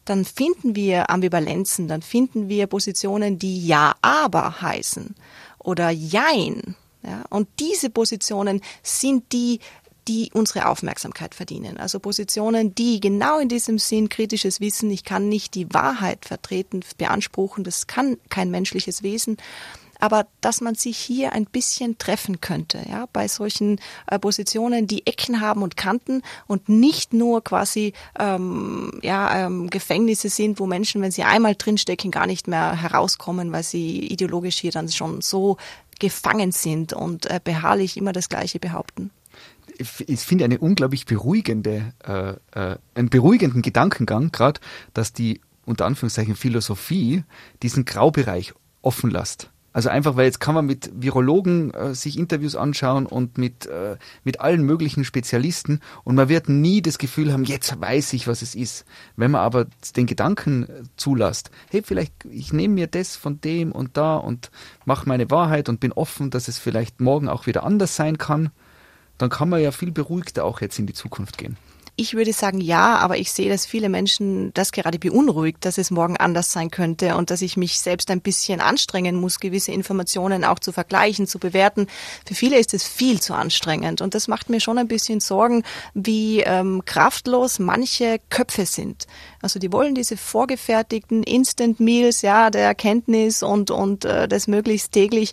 dann 0.05 0.25
finden 0.25 0.77
wir 0.77 1.11
Ambivalenzen, 1.11 1.89
dann 1.89 2.03
finden 2.03 2.49
wir 2.49 2.67
Positionen, 2.67 3.39
die 3.39 3.67
Ja, 3.67 3.95
aber 4.03 4.61
heißen 4.61 5.15
oder 5.59 5.91
Jein. 5.91 6.77
Ja? 7.03 7.25
Und 7.31 7.49
diese 7.59 7.91
Positionen 7.91 8.61
sind 8.83 9.33
die, 9.33 9.61
die 10.07 10.31
unsere 10.35 10.69
Aufmerksamkeit 10.69 11.35
verdienen. 11.35 11.79
Also 11.79 11.99
Positionen, 11.99 12.75
die 12.75 13.01
genau 13.01 13.39
in 13.39 13.49
diesem 13.49 13.79
Sinn 13.79 14.09
kritisches 14.09 14.61
Wissen, 14.61 14.91
ich 14.91 15.05
kann 15.05 15.29
nicht 15.29 15.55
die 15.55 15.73
Wahrheit 15.73 16.27
vertreten, 16.27 16.81
beanspruchen, 16.99 17.65
das 17.65 17.87
kann 17.87 18.19
kein 18.29 18.51
menschliches 18.51 19.03
Wesen, 19.03 19.39
aber 20.01 20.27
dass 20.41 20.61
man 20.61 20.75
sich 20.75 20.97
hier 20.97 21.33
ein 21.33 21.45
bisschen 21.45 21.99
treffen 21.99 22.41
könnte, 22.41 22.85
ja, 22.89 23.07
bei 23.13 23.29
solchen 23.29 23.81
äh, 24.07 24.19
Positionen, 24.19 24.87
die 24.87 25.07
Ecken 25.07 25.41
haben 25.41 25.63
und 25.63 25.77
Kanten 25.77 26.23
und 26.47 26.69
nicht 26.69 27.13
nur 27.13 27.43
quasi 27.43 27.93
ähm, 28.19 28.99
ja, 29.03 29.47
ähm, 29.47 29.71
Gefängnisse 29.71 30.29
sind, 30.29 30.61
wo 30.61 30.67
Menschen, 30.67 31.03
wenn 31.03 31.11
sie 31.11 31.25
einmal 31.25 31.55
drinstecken, 31.55 32.11
gar 32.11 32.27
nicht 32.27 32.49
mehr 32.49 32.81
herauskommen, 32.81 33.53
weil 33.53 33.63
sie 33.63 34.01
ideologisch 34.07 34.59
hier 34.59 34.73
dann 34.73 34.89
schon 34.89 35.21
so 35.21 35.57
gefangen 35.99 36.53
sind 36.53 36.93
und 36.93 37.27
äh, 37.27 37.41
beharrlich 37.43 37.97
immer 37.97 38.13
das 38.13 38.29
Gleiche 38.29 38.59
behaupten 38.59 39.11
ich 39.79 40.21
finde 40.21 40.45
eine 40.45 40.59
unglaublich 40.59 41.07
beruhigende, 41.07 41.93
äh, 42.05 42.35
äh, 42.53 42.79
einen 42.95 43.11
beruhigenden 43.11 43.63
Gedankengang, 43.63 44.31
gerade, 44.33 44.61
dass 44.93 45.13
die 45.13 45.41
unter 45.65 45.87
Anführungszeichen 45.87 46.37
Philosophie 46.37 47.25
diesen 47.63 47.85
Graubereich 47.85 48.55
offen 48.83 49.11
lässt. 49.11 49.51
Also 49.75 49.89
einfach, 49.89 50.15
weil 50.15 50.27
jetzt 50.27 50.39
kann 50.39 50.55
man 50.55 50.67
mit 50.67 50.91
Virologen 50.95 51.75
äh, 51.75 51.95
sich 51.95 52.17
Interviews 52.17 52.55
anschauen 52.55 53.07
und 53.07 53.39
mit, 53.39 53.67
äh, 53.67 53.97
mit 54.23 54.41
allen 54.41 54.63
möglichen 54.63 55.05
Spezialisten 55.05 55.81
und 56.05 56.15
man 56.15 56.29
wird 56.29 56.49
nie 56.49 56.81
das 56.81 56.97
Gefühl 56.97 57.33
haben, 57.33 57.43
jetzt 57.43 57.81
weiß 57.81 58.13
ich, 58.13 58.29
was 58.29 58.41
es 58.41 58.55
ist. 58.55 58.85
Wenn 59.17 59.33
man 59.33 59.41
aber 59.41 59.67
den 59.97 60.07
Gedanken 60.07 60.63
äh, 60.63 60.83
zulässt, 60.97 61.51
hey, 61.71 61.83
vielleicht 61.85 62.15
ich 62.31 62.53
nehme 62.53 62.75
mir 62.75 62.87
das 62.87 63.17
von 63.17 63.41
dem 63.41 63.73
und 63.73 63.97
da 63.97 64.15
und 64.15 64.53
mache 64.85 65.09
meine 65.09 65.29
Wahrheit 65.33 65.69
und 65.69 65.81
bin 65.81 65.93
offen, 65.93 66.31
dass 66.31 66.47
es 66.47 66.59
vielleicht 66.61 67.01
morgen 67.01 67.29
auch 67.29 67.47
wieder 67.47 67.65
anders 67.65 67.97
sein 67.97 68.17
kann, 68.17 68.51
dann 69.19 69.29
kann 69.29 69.49
man 69.49 69.61
ja 69.61 69.73
viel 69.73 69.91
beruhigter 69.91 70.45
auch 70.45 70.61
jetzt 70.61 70.79
in 70.79 70.87
die 70.87 70.95
Zukunft 70.95 71.37
gehen. 71.37 71.57
Ich 71.97 72.15
würde 72.15 72.33
sagen 72.33 72.61
ja, 72.61 72.97
aber 72.97 73.19
ich 73.19 73.31
sehe, 73.31 73.49
dass 73.49 73.67
viele 73.67 73.89
Menschen 73.89 74.53
das 74.55 74.73
gerade 74.73 74.99
beunruhigt, 74.99 75.65
dass 75.65 75.79
es 75.79 75.93
morgen 75.93 76.17
anders 76.17 76.51
sein 76.51 76.73
könnte 76.73 77.15
und 77.15 77.31
dass 77.31 77.41
ich 77.41 77.57
mich 77.57 77.79
selbst 77.79 78.11
ein 78.11 78.21
bisschen 78.21 78.61
anstrengen 78.61 79.15
muss, 79.15 79.39
gewisse 79.39 79.71
Informationen 79.71 80.45
auch 80.45 80.59
zu 80.59 80.73
vergleichen, 80.73 81.29
zu 81.29 81.39
bewerten. 81.39 81.87
Für 82.27 82.35
viele 82.35 82.59
ist 82.59 82.75
es 82.75 82.83
viel 82.83 83.21
zu 83.21 83.35
anstrengend 83.35 84.01
und 84.01 84.17
das 84.17 84.27
macht 84.27 84.51
mir 84.51 84.59
schon 84.59 84.79
ein 84.79 84.89
bisschen 84.89 85.21
Sorgen, 85.21 85.63
wie 85.95 86.41
ähm, 86.41 86.83
kraftlos 86.85 87.61
manche 87.61 88.19
Köpfe 88.29 88.67
sind. 88.67 89.07
Also 89.41 89.61
die 89.61 89.71
wollen 89.71 89.95
diese 89.95 90.17
vorgefertigten 90.17 91.23
Instant 91.23 91.79
Meals, 91.79 92.23
ja, 92.23 92.51
der 92.51 92.63
Erkenntnis 92.63 93.45
und 93.45 93.71
und 93.71 94.05
äh, 94.05 94.27
das 94.27 94.49
möglichst 94.49 94.91
täglich 94.91 95.33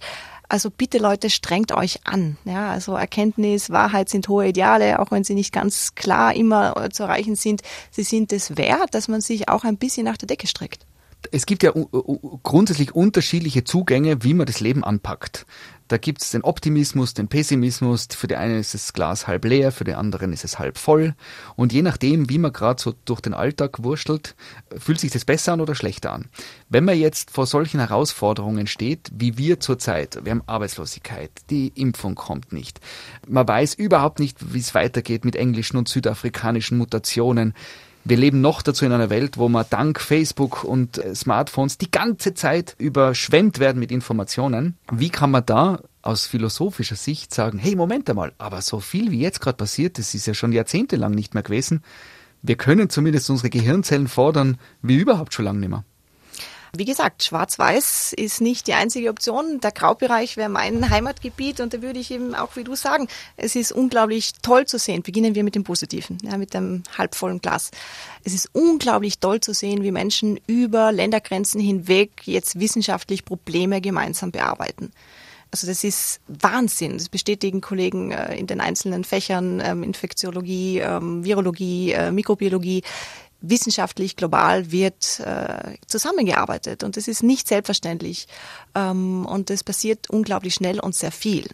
also 0.52 0.70
bitte 0.70 0.98
Leute, 0.98 1.30
strengt 1.30 1.72
euch 1.72 2.06
an. 2.06 2.38
Ja, 2.44 2.72
also 2.72 2.94
Erkenntnis, 2.96 3.70
Wahrheit 3.70 4.10
sind 4.10 4.28
hohe 4.28 4.50
Ideale, 4.50 5.00
auch 5.00 5.12
wenn 5.12 5.24
sie 5.24 5.34
nicht 5.34 5.54
ganz 5.54 5.96
klar 5.96 6.36
immer 6.36 6.76
äh, 6.76 6.90
zu 6.90 7.04
erreichen 7.04 7.36
sind. 7.36 7.62
Sie 7.90 8.04
sind 8.04 8.34
es 8.34 8.58
wert, 8.58 8.94
dass 8.94 9.08
man 9.08 9.22
sich 9.22 9.48
auch 9.48 9.64
ein 9.64 9.78
bisschen 9.78 10.06
nach 10.06 10.18
der 10.18 10.28
Decke 10.28 10.48
streckt 10.48 10.86
es 11.32 11.46
gibt 11.46 11.62
ja 11.64 11.72
grundsätzlich 12.44 12.96
unterschiedliche 12.96 13.64
Zugänge, 13.64 14.24
wie 14.24 14.34
man 14.34 14.48
das 14.48 14.60
Leben 14.60 14.84
anpackt. 14.84 15.46
Da 15.92 15.98
gibt 15.98 16.22
es 16.22 16.32
den 16.32 16.44
Optimismus, 16.44 17.14
den 17.14 17.28
Pessimismus. 17.28 18.08
Für 18.16 18.28
die 18.28 18.38
einen 18.38 18.58
ist 18.58 18.74
das 18.74 18.94
Glas 18.94 19.28
halb 19.28 19.44
leer, 19.44 19.74
für 19.74 19.84
die 19.84 19.94
anderen 19.94 20.32
ist 20.32 20.46
es 20.46 20.58
halb 20.58 20.78
voll. 20.78 21.16
Und 21.58 21.74
je 21.74 21.82
nachdem, 21.82 22.30
wie 22.30 22.38
man 22.38 22.54
gerade 22.54 22.82
so 22.82 22.94
durch 23.04 23.20
den 23.20 23.34
Alltag 23.34 23.84
wurschtelt, 23.84 24.36
fühlt 24.78 25.02
sich 25.02 25.12
das 25.12 25.26
besser 25.26 25.52
an 25.52 25.60
oder 25.60 25.76
schlechter 25.76 26.14
an. 26.14 26.30
Wenn 26.70 26.86
man 26.86 26.98
jetzt 26.98 27.32
vor 27.32 27.46
solchen 27.46 27.82
Herausforderungen 27.82 28.68
steht, 28.68 29.12
wie 29.14 29.38
wir 29.38 29.60
zurzeit, 29.60 30.18
wir 30.24 30.32
haben 30.32 30.44
Arbeitslosigkeit, 30.46 31.30
die 31.50 31.74
Impfung 31.76 32.16
kommt 32.16 32.54
nicht, 32.54 32.80
man 33.28 33.46
weiß 33.46 33.74
überhaupt 33.74 34.20
nicht, 34.20 34.54
wie 34.54 34.60
es 34.60 34.74
weitergeht 34.74 35.26
mit 35.26 35.36
englischen 35.36 35.76
und 35.76 35.90
südafrikanischen 35.90 36.78
Mutationen. 36.78 37.54
Wir 38.04 38.18
leben 38.18 38.42
noch 38.42 38.62
dazu 38.64 38.86
in 38.86 38.92
einer 38.92 39.10
Welt, 39.12 39.38
wo 39.38 39.48
man 39.48 39.66
dank 39.70 40.02
Facebook 40.02 40.64
und 40.64 40.98
äh, 40.98 41.14
Smartphones 41.14 41.78
die 41.78 41.92
ganze 41.92 42.34
Zeit 42.34 42.76
überschwemmt 42.80 43.60
werden 43.60 43.80
mit 43.80 43.92
Informationen. 43.92 44.78
Wie 44.92 45.10
kann 45.10 45.30
man 45.30 45.46
da 45.46 45.82
aus 46.02 46.26
philosophischer 46.26 46.96
Sicht 46.96 47.34
sagen, 47.34 47.60
hey, 47.60 47.76
Moment 47.76 48.10
einmal, 48.10 48.34
aber 48.40 48.62
so 48.62 48.80
viel 48.80 49.12
wie 49.12 49.20
jetzt 49.20 49.40
gerade 49.40 49.58
passiert, 49.58 50.00
das 50.00 50.16
ist 50.16 50.26
ja 50.26 50.34
schon 50.34 50.52
jahrzehntelang 50.52 51.12
nicht 51.12 51.36
mehr 51.36 51.44
gewesen. 51.44 51.84
Wir 52.42 52.56
können 52.56 52.90
zumindest 52.90 53.30
unsere 53.30 53.52
Gehirnzellen 53.52 54.08
fordern, 54.08 54.58
wie 54.82 54.98
überhaupt 54.98 55.36
schon 55.36 55.46
lange 55.46 55.60
nicht 55.60 55.70
mehr. 55.70 55.86
Wie 56.76 56.86
gesagt, 56.86 57.24
Schwarz-Weiß 57.24 58.14
ist 58.14 58.40
nicht 58.40 58.68
die 58.68 58.74
einzige 58.74 59.10
Option. 59.10 59.60
Der 59.60 59.72
Graubereich 59.72 60.38
wäre 60.38 60.48
mein 60.48 60.90
Heimatgebiet 60.90 61.60
und 61.60 61.74
da 61.74 61.82
würde 61.82 62.00
ich 62.00 62.12
eben 62.12 62.34
auch 62.34 62.56
wie 62.56 62.64
du 62.64 62.76
sagen, 62.76 63.08
es 63.36 63.58
ist 63.58 63.74
unglaublich 63.74 64.34
toll 64.42 64.66
zu 64.66 64.80
sehen. 64.80 65.02
Beginnen 65.04 65.36
wir 65.36 65.44
mit 65.44 65.56
dem 65.56 65.66
Positiven, 65.66 66.18
ja, 66.24 66.38
mit 66.38 66.54
dem 66.54 66.84
halbvollen 66.98 67.42
Glas. 67.42 67.72
Es 68.24 68.34
ist 68.34 68.50
unglaublich 68.54 69.20
toll 69.20 69.42
zu 69.42 69.54
sehen, 69.54 69.84
wie 69.84 69.92
Menschen 69.92 70.40
über 70.48 70.94
Ländergrenzen 70.94 71.60
hinweg 71.60 72.12
jetzt 72.24 72.58
wissenschaftlich 72.58 73.26
Probleme 73.26 73.82
gemeinsam 73.82 74.32
bearbeiten. 74.32 74.94
Also 75.52 75.68
das 75.68 75.84
ist 75.84 76.22
Wahnsinn. 76.28 76.98
Das 76.98 77.10
bestätigen 77.10 77.60
Kollegen 77.60 78.12
äh, 78.12 78.36
in 78.38 78.48
den 78.48 78.62
einzelnen 78.62 79.04
Fächern, 79.04 79.62
ähm, 79.64 79.84
Infektiologie, 79.84 80.80
ähm, 80.80 81.26
Virologie, 81.26 81.92
äh, 81.92 82.12
Mikrobiologie 82.12 82.84
wissenschaftlich 83.42 84.16
global 84.16 84.72
wird 84.72 85.20
äh, 85.20 85.76
zusammengearbeitet 85.88 86.84
und 86.84 86.98
das 86.98 87.08
ist 87.08 87.24
nicht 87.24 87.48
selbstverständlich 87.48 88.28
ähm, 88.76 89.26
und 89.26 89.50
das 89.50 89.64
passiert 89.64 90.10
unglaublich 90.10 90.54
schnell 90.54 90.80
und 90.80 90.96
sehr 90.96 91.12
viel. 91.12 91.48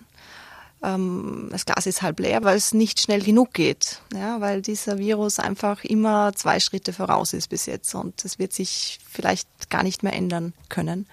Ähm, 0.84 1.48
das 1.52 1.66
Glas 1.66 1.88
ist 1.88 2.02
halb 2.02 2.20
leer, 2.20 2.44
weil 2.44 2.58
es 2.58 2.74
nicht 2.74 3.00
schnell 3.00 3.22
genug 3.22 3.54
geht, 3.54 4.02
ja, 4.14 4.42
weil 4.42 4.62
dieser 4.62 5.00
Virus 5.00 5.40
einfach 5.40 5.84
immer 5.84 6.34
zwei 6.36 6.60
Schritte 6.60 6.94
voraus 6.94 7.34
ist 7.34 7.48
bis 7.48 7.66
jetzt 7.66 7.96
und 7.96 8.24
das 8.24 8.38
wird 8.38 8.54
sich 8.54 9.00
vielleicht 9.10 9.70
gar 9.70 9.84
nicht 9.84 10.04
mehr 10.04 10.14
ändern 10.14 10.54
können. 10.70 11.08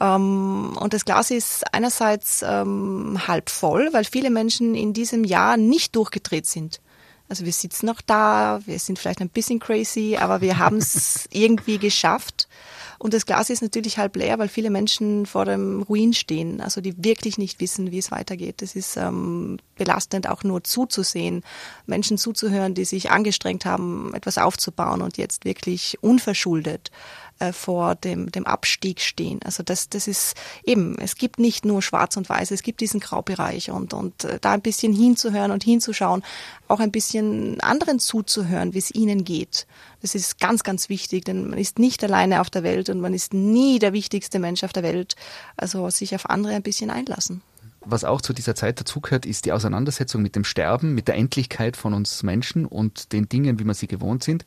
Ähm, 0.00 0.76
und 0.78 0.92
das 0.92 1.04
Glas 1.04 1.30
ist 1.30 1.62
einerseits 1.72 2.44
ähm, 2.46 3.20
halb 3.26 3.48
voll, 3.48 3.90
weil 3.92 4.04
viele 4.04 4.30
Menschen 4.30 4.74
in 4.74 4.92
diesem 4.92 5.24
Jahr 5.24 5.56
nicht 5.56 5.96
durchgedreht 5.96 6.46
sind 6.46 6.80
also 7.34 7.46
wir 7.46 7.52
sitzen 7.52 7.86
noch 7.86 8.00
da, 8.00 8.60
wir 8.64 8.78
sind 8.78 8.96
vielleicht 8.96 9.20
ein 9.20 9.28
bisschen 9.28 9.58
crazy, 9.58 10.16
aber 10.16 10.40
wir 10.40 10.58
haben 10.58 10.76
es 10.76 11.28
irgendwie 11.32 11.78
geschafft. 11.78 12.46
Und 13.00 13.12
das 13.12 13.26
Glas 13.26 13.50
ist 13.50 13.60
natürlich 13.60 13.98
halb 13.98 14.14
leer, 14.14 14.38
weil 14.38 14.48
viele 14.48 14.70
Menschen 14.70 15.26
vor 15.26 15.44
dem 15.44 15.82
Ruin 15.82 16.12
stehen, 16.12 16.60
also 16.60 16.80
die 16.80 16.94
wirklich 17.02 17.36
nicht 17.36 17.58
wissen, 17.58 17.90
wie 17.90 17.98
es 17.98 18.12
weitergeht. 18.12 18.62
Es 18.62 18.76
ist 18.76 18.96
ähm, 18.96 19.58
belastend, 19.74 20.28
auch 20.28 20.44
nur 20.44 20.62
zuzusehen, 20.62 21.42
Menschen 21.86 22.18
zuzuhören, 22.18 22.74
die 22.74 22.84
sich 22.84 23.10
angestrengt 23.10 23.64
haben, 23.64 24.14
etwas 24.14 24.38
aufzubauen 24.38 25.02
und 25.02 25.18
jetzt 25.18 25.44
wirklich 25.44 25.98
unverschuldet 26.02 26.92
äh, 27.44 27.52
vor 27.52 27.94
dem, 27.94 28.30
dem 28.30 28.46
Abstieg 28.46 29.00
stehen. 29.00 29.40
Also 29.44 29.62
das, 29.62 29.88
das 29.88 30.08
ist 30.08 30.34
eben, 30.64 30.98
es 30.98 31.16
gibt 31.16 31.38
nicht 31.38 31.64
nur 31.64 31.82
Schwarz 31.82 32.16
und 32.16 32.28
Weiß, 32.28 32.50
es 32.50 32.62
gibt 32.62 32.80
diesen 32.80 33.00
Graubereich 33.00 33.70
und, 33.70 33.94
und 33.94 34.24
äh, 34.24 34.38
da 34.40 34.52
ein 34.52 34.62
bisschen 34.62 34.92
hinzuhören 34.92 35.50
und 35.50 35.64
hinzuschauen, 35.64 36.22
auch 36.68 36.80
ein 36.80 36.90
bisschen 36.90 37.60
anderen 37.60 37.98
zuzuhören, 37.98 38.74
wie 38.74 38.78
es 38.78 38.94
ihnen 38.94 39.24
geht. 39.24 39.66
Das 40.02 40.14
ist 40.14 40.38
ganz, 40.38 40.62
ganz 40.62 40.88
wichtig, 40.88 41.24
denn 41.24 41.48
man 41.48 41.58
ist 41.58 41.78
nicht 41.78 42.02
alleine 42.04 42.40
auf 42.40 42.50
der 42.50 42.62
Welt 42.62 42.88
und 42.90 43.00
man 43.00 43.14
ist 43.14 43.34
nie 43.34 43.78
der 43.78 43.92
wichtigste 43.92 44.38
Mensch 44.38 44.64
auf 44.64 44.72
der 44.72 44.82
Welt. 44.82 45.16
Also 45.56 45.88
sich 45.90 46.14
auf 46.14 46.28
andere 46.28 46.54
ein 46.54 46.62
bisschen 46.62 46.90
einlassen 46.90 47.42
was 47.86 48.04
auch 48.04 48.20
zu 48.20 48.32
dieser 48.32 48.54
Zeit 48.54 48.80
dazugehört, 48.80 49.26
ist 49.26 49.44
die 49.44 49.52
Auseinandersetzung 49.52 50.22
mit 50.22 50.36
dem 50.36 50.44
Sterben, 50.44 50.94
mit 50.94 51.08
der 51.08 51.16
Endlichkeit 51.16 51.76
von 51.76 51.94
uns 51.94 52.22
Menschen 52.22 52.66
und 52.66 53.12
den 53.12 53.28
Dingen, 53.28 53.58
wie 53.58 53.64
wir 53.64 53.74
sie 53.74 53.86
gewohnt 53.86 54.24
sind. 54.24 54.44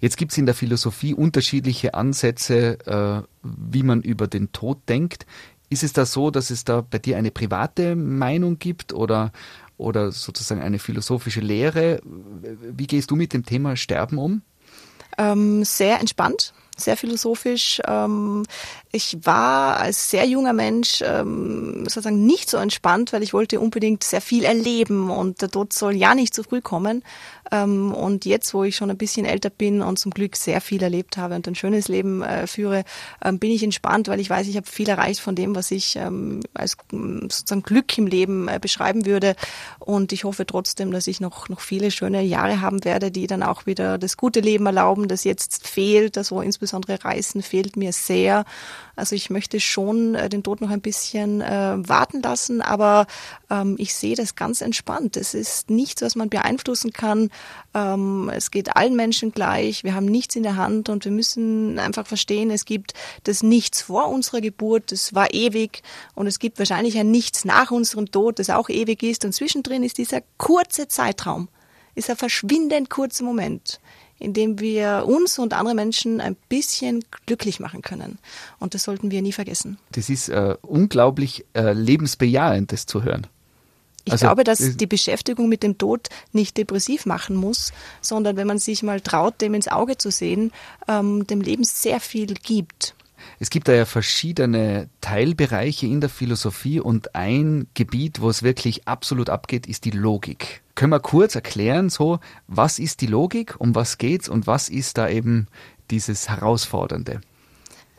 Jetzt 0.00 0.16
gibt 0.16 0.32
es 0.32 0.38
in 0.38 0.46
der 0.46 0.54
Philosophie 0.54 1.14
unterschiedliche 1.14 1.94
Ansätze, 1.94 2.78
äh, 2.86 3.26
wie 3.42 3.82
man 3.82 4.02
über 4.02 4.26
den 4.26 4.52
Tod 4.52 4.78
denkt. 4.88 5.26
Ist 5.70 5.82
es 5.82 5.92
da 5.92 6.06
so, 6.06 6.30
dass 6.30 6.50
es 6.50 6.64
da 6.64 6.82
bei 6.82 6.98
dir 6.98 7.16
eine 7.16 7.30
private 7.30 7.96
Meinung 7.96 8.58
gibt 8.58 8.92
oder, 8.92 9.32
oder 9.76 10.12
sozusagen 10.12 10.62
eine 10.62 10.78
philosophische 10.78 11.40
Lehre? 11.40 12.00
Wie 12.02 12.86
gehst 12.86 13.10
du 13.10 13.16
mit 13.16 13.32
dem 13.32 13.44
Thema 13.44 13.76
Sterben 13.76 14.18
um? 14.18 14.42
Ähm, 15.16 15.64
sehr 15.64 16.00
entspannt 16.00 16.52
sehr 16.76 16.96
philosophisch. 16.96 17.80
Ähm, 17.86 18.44
ich 18.94 19.18
war 19.22 19.78
als 19.78 20.10
sehr 20.10 20.26
junger 20.26 20.52
Mensch 20.52 21.02
ähm, 21.04 21.84
sozusagen 21.84 22.24
nicht 22.24 22.48
so 22.48 22.56
entspannt, 22.56 23.12
weil 23.12 23.22
ich 23.22 23.32
wollte 23.32 23.60
unbedingt 23.60 24.04
sehr 24.04 24.20
viel 24.20 24.44
erleben 24.44 25.10
und 25.10 25.42
der 25.42 25.50
Tod 25.50 25.72
soll 25.72 25.94
ja 25.94 26.14
nicht 26.14 26.34
zu 26.34 26.42
früh 26.42 26.60
kommen. 26.60 27.02
Ähm, 27.50 27.92
und 27.92 28.24
jetzt, 28.24 28.54
wo 28.54 28.64
ich 28.64 28.76
schon 28.76 28.90
ein 28.90 28.96
bisschen 28.96 29.26
älter 29.26 29.50
bin 29.50 29.82
und 29.82 29.98
zum 29.98 30.12
Glück 30.12 30.36
sehr 30.36 30.60
viel 30.60 30.82
erlebt 30.82 31.16
habe 31.16 31.34
und 31.34 31.46
ein 31.46 31.54
schönes 31.54 31.88
Leben 31.88 32.22
äh, 32.22 32.46
führe, 32.46 32.84
ähm, 33.22 33.38
bin 33.38 33.50
ich 33.50 33.62
entspannt, 33.62 34.08
weil 34.08 34.20
ich 34.20 34.30
weiß, 34.30 34.46
ich 34.46 34.56
habe 34.56 34.66
viel 34.66 34.88
erreicht 34.88 35.20
von 35.20 35.34
dem, 35.34 35.54
was 35.54 35.70
ich 35.70 35.96
ähm, 35.96 36.40
als 36.54 36.76
sozusagen 36.90 37.62
Glück 37.62 37.96
im 37.98 38.06
Leben 38.06 38.48
äh, 38.48 38.58
beschreiben 38.60 39.04
würde. 39.04 39.36
Und 39.78 40.12
ich 40.12 40.24
hoffe 40.24 40.46
trotzdem, 40.46 40.90
dass 40.90 41.06
ich 41.06 41.20
noch, 41.20 41.48
noch 41.48 41.60
viele 41.60 41.90
schöne 41.90 42.22
Jahre 42.22 42.60
haben 42.60 42.84
werde, 42.84 43.10
die 43.10 43.26
dann 43.26 43.42
auch 43.42 43.66
wieder 43.66 43.98
das 43.98 44.16
gute 44.16 44.40
Leben 44.40 44.66
erlauben, 44.66 45.08
das 45.08 45.24
jetzt 45.24 45.66
fehlt, 45.66 46.16
insbesondere 46.16 46.44
insbesondere 46.44 47.04
Reisen 47.04 47.42
fehlt 47.42 47.76
mir 47.76 47.92
sehr. 47.92 48.44
Also 48.96 49.14
ich 49.14 49.30
möchte 49.30 49.60
schon 49.60 50.14
äh, 50.14 50.28
den 50.28 50.42
Tod 50.42 50.60
noch 50.60 50.70
ein 50.70 50.80
bisschen 50.80 51.40
äh, 51.40 51.76
warten 51.76 52.22
lassen, 52.22 52.62
aber 52.62 53.06
ähm, 53.50 53.76
ich 53.78 53.94
sehe 53.94 54.16
das 54.16 54.36
ganz 54.36 54.60
entspannt. 54.60 55.16
Es 55.16 55.34
ist 55.34 55.70
nichts, 55.70 56.02
was 56.02 56.16
man 56.16 56.28
beeinflussen 56.28 56.92
kann. 56.92 57.30
Ähm, 57.74 58.30
es 58.34 58.50
geht 58.50 58.76
allen 58.76 58.96
Menschen 58.96 59.32
gleich. 59.32 59.84
Wir 59.84 59.94
haben 59.94 60.06
nichts 60.06 60.36
in 60.36 60.42
der 60.42 60.56
Hand 60.56 60.88
und 60.88 61.04
wir 61.04 61.12
müssen 61.12 61.78
einfach 61.78 62.06
verstehen, 62.06 62.50
es 62.50 62.64
gibt 62.64 62.94
das 63.24 63.42
Nichts 63.42 63.82
vor 63.82 64.08
unserer 64.08 64.40
Geburt, 64.40 64.92
das 64.92 65.14
war 65.14 65.32
ewig 65.32 65.82
und 66.14 66.26
es 66.26 66.38
gibt 66.38 66.58
wahrscheinlich 66.58 66.98
ein 66.98 67.10
Nichts 67.10 67.44
nach 67.44 67.70
unserem 67.70 68.10
Tod, 68.10 68.38
das 68.38 68.50
auch 68.50 68.68
ewig 68.68 69.02
ist 69.02 69.24
und 69.24 69.32
zwischendrin 69.32 69.82
ist 69.82 69.98
dieser 69.98 70.22
kurze 70.38 70.88
Zeitraum, 70.88 71.48
ist 71.94 72.10
ein 72.10 72.16
verschwindend 72.16 72.90
kurzer 72.90 73.24
Moment 73.24 73.80
in 74.18 74.32
dem 74.32 74.60
wir 74.60 75.04
uns 75.06 75.38
und 75.38 75.52
andere 75.52 75.74
Menschen 75.74 76.20
ein 76.20 76.36
bisschen 76.48 77.04
glücklich 77.26 77.60
machen 77.60 77.82
können. 77.82 78.18
Und 78.58 78.74
das 78.74 78.84
sollten 78.84 79.10
wir 79.10 79.22
nie 79.22 79.32
vergessen. 79.32 79.78
Das 79.92 80.08
ist 80.08 80.28
äh, 80.28 80.56
unglaublich 80.62 81.44
äh, 81.54 81.72
lebensbejahend, 81.72 82.72
das 82.72 82.86
zu 82.86 83.02
hören. 83.02 83.26
Ich 84.04 84.12
also, 84.12 84.26
glaube, 84.26 84.44
dass 84.44 84.76
die 84.76 84.86
Beschäftigung 84.86 85.48
mit 85.48 85.62
dem 85.62 85.78
Tod 85.78 86.08
nicht 86.32 86.58
depressiv 86.58 87.06
machen 87.06 87.36
muss, 87.36 87.72
sondern 88.02 88.36
wenn 88.36 88.46
man 88.46 88.58
sich 88.58 88.82
mal 88.82 89.00
traut, 89.00 89.40
dem 89.40 89.54
ins 89.54 89.68
Auge 89.68 89.96
zu 89.96 90.10
sehen, 90.10 90.52
ähm, 90.88 91.26
dem 91.26 91.40
Leben 91.40 91.64
sehr 91.64 92.00
viel 92.00 92.34
gibt. 92.34 92.94
Es 93.38 93.50
gibt 93.50 93.68
da 93.68 93.72
ja 93.72 93.84
verschiedene 93.84 94.88
Teilbereiche 95.00 95.86
in 95.86 96.00
der 96.00 96.10
Philosophie 96.10 96.80
und 96.80 97.14
ein 97.14 97.66
Gebiet, 97.74 98.20
wo 98.20 98.30
es 98.30 98.42
wirklich 98.42 98.86
absolut 98.86 99.30
abgeht, 99.30 99.66
ist 99.66 99.84
die 99.84 99.90
Logik. 99.90 100.62
Können 100.74 100.92
wir 100.92 101.00
kurz 101.00 101.34
erklären, 101.34 101.90
so, 101.90 102.20
was 102.46 102.78
ist 102.78 103.00
die 103.00 103.06
Logik, 103.06 103.54
um 103.58 103.74
was 103.74 103.98
geht's 103.98 104.28
und 104.28 104.46
was 104.46 104.68
ist 104.68 104.98
da 104.98 105.08
eben 105.08 105.46
dieses 105.90 106.28
Herausfordernde? 106.28 107.20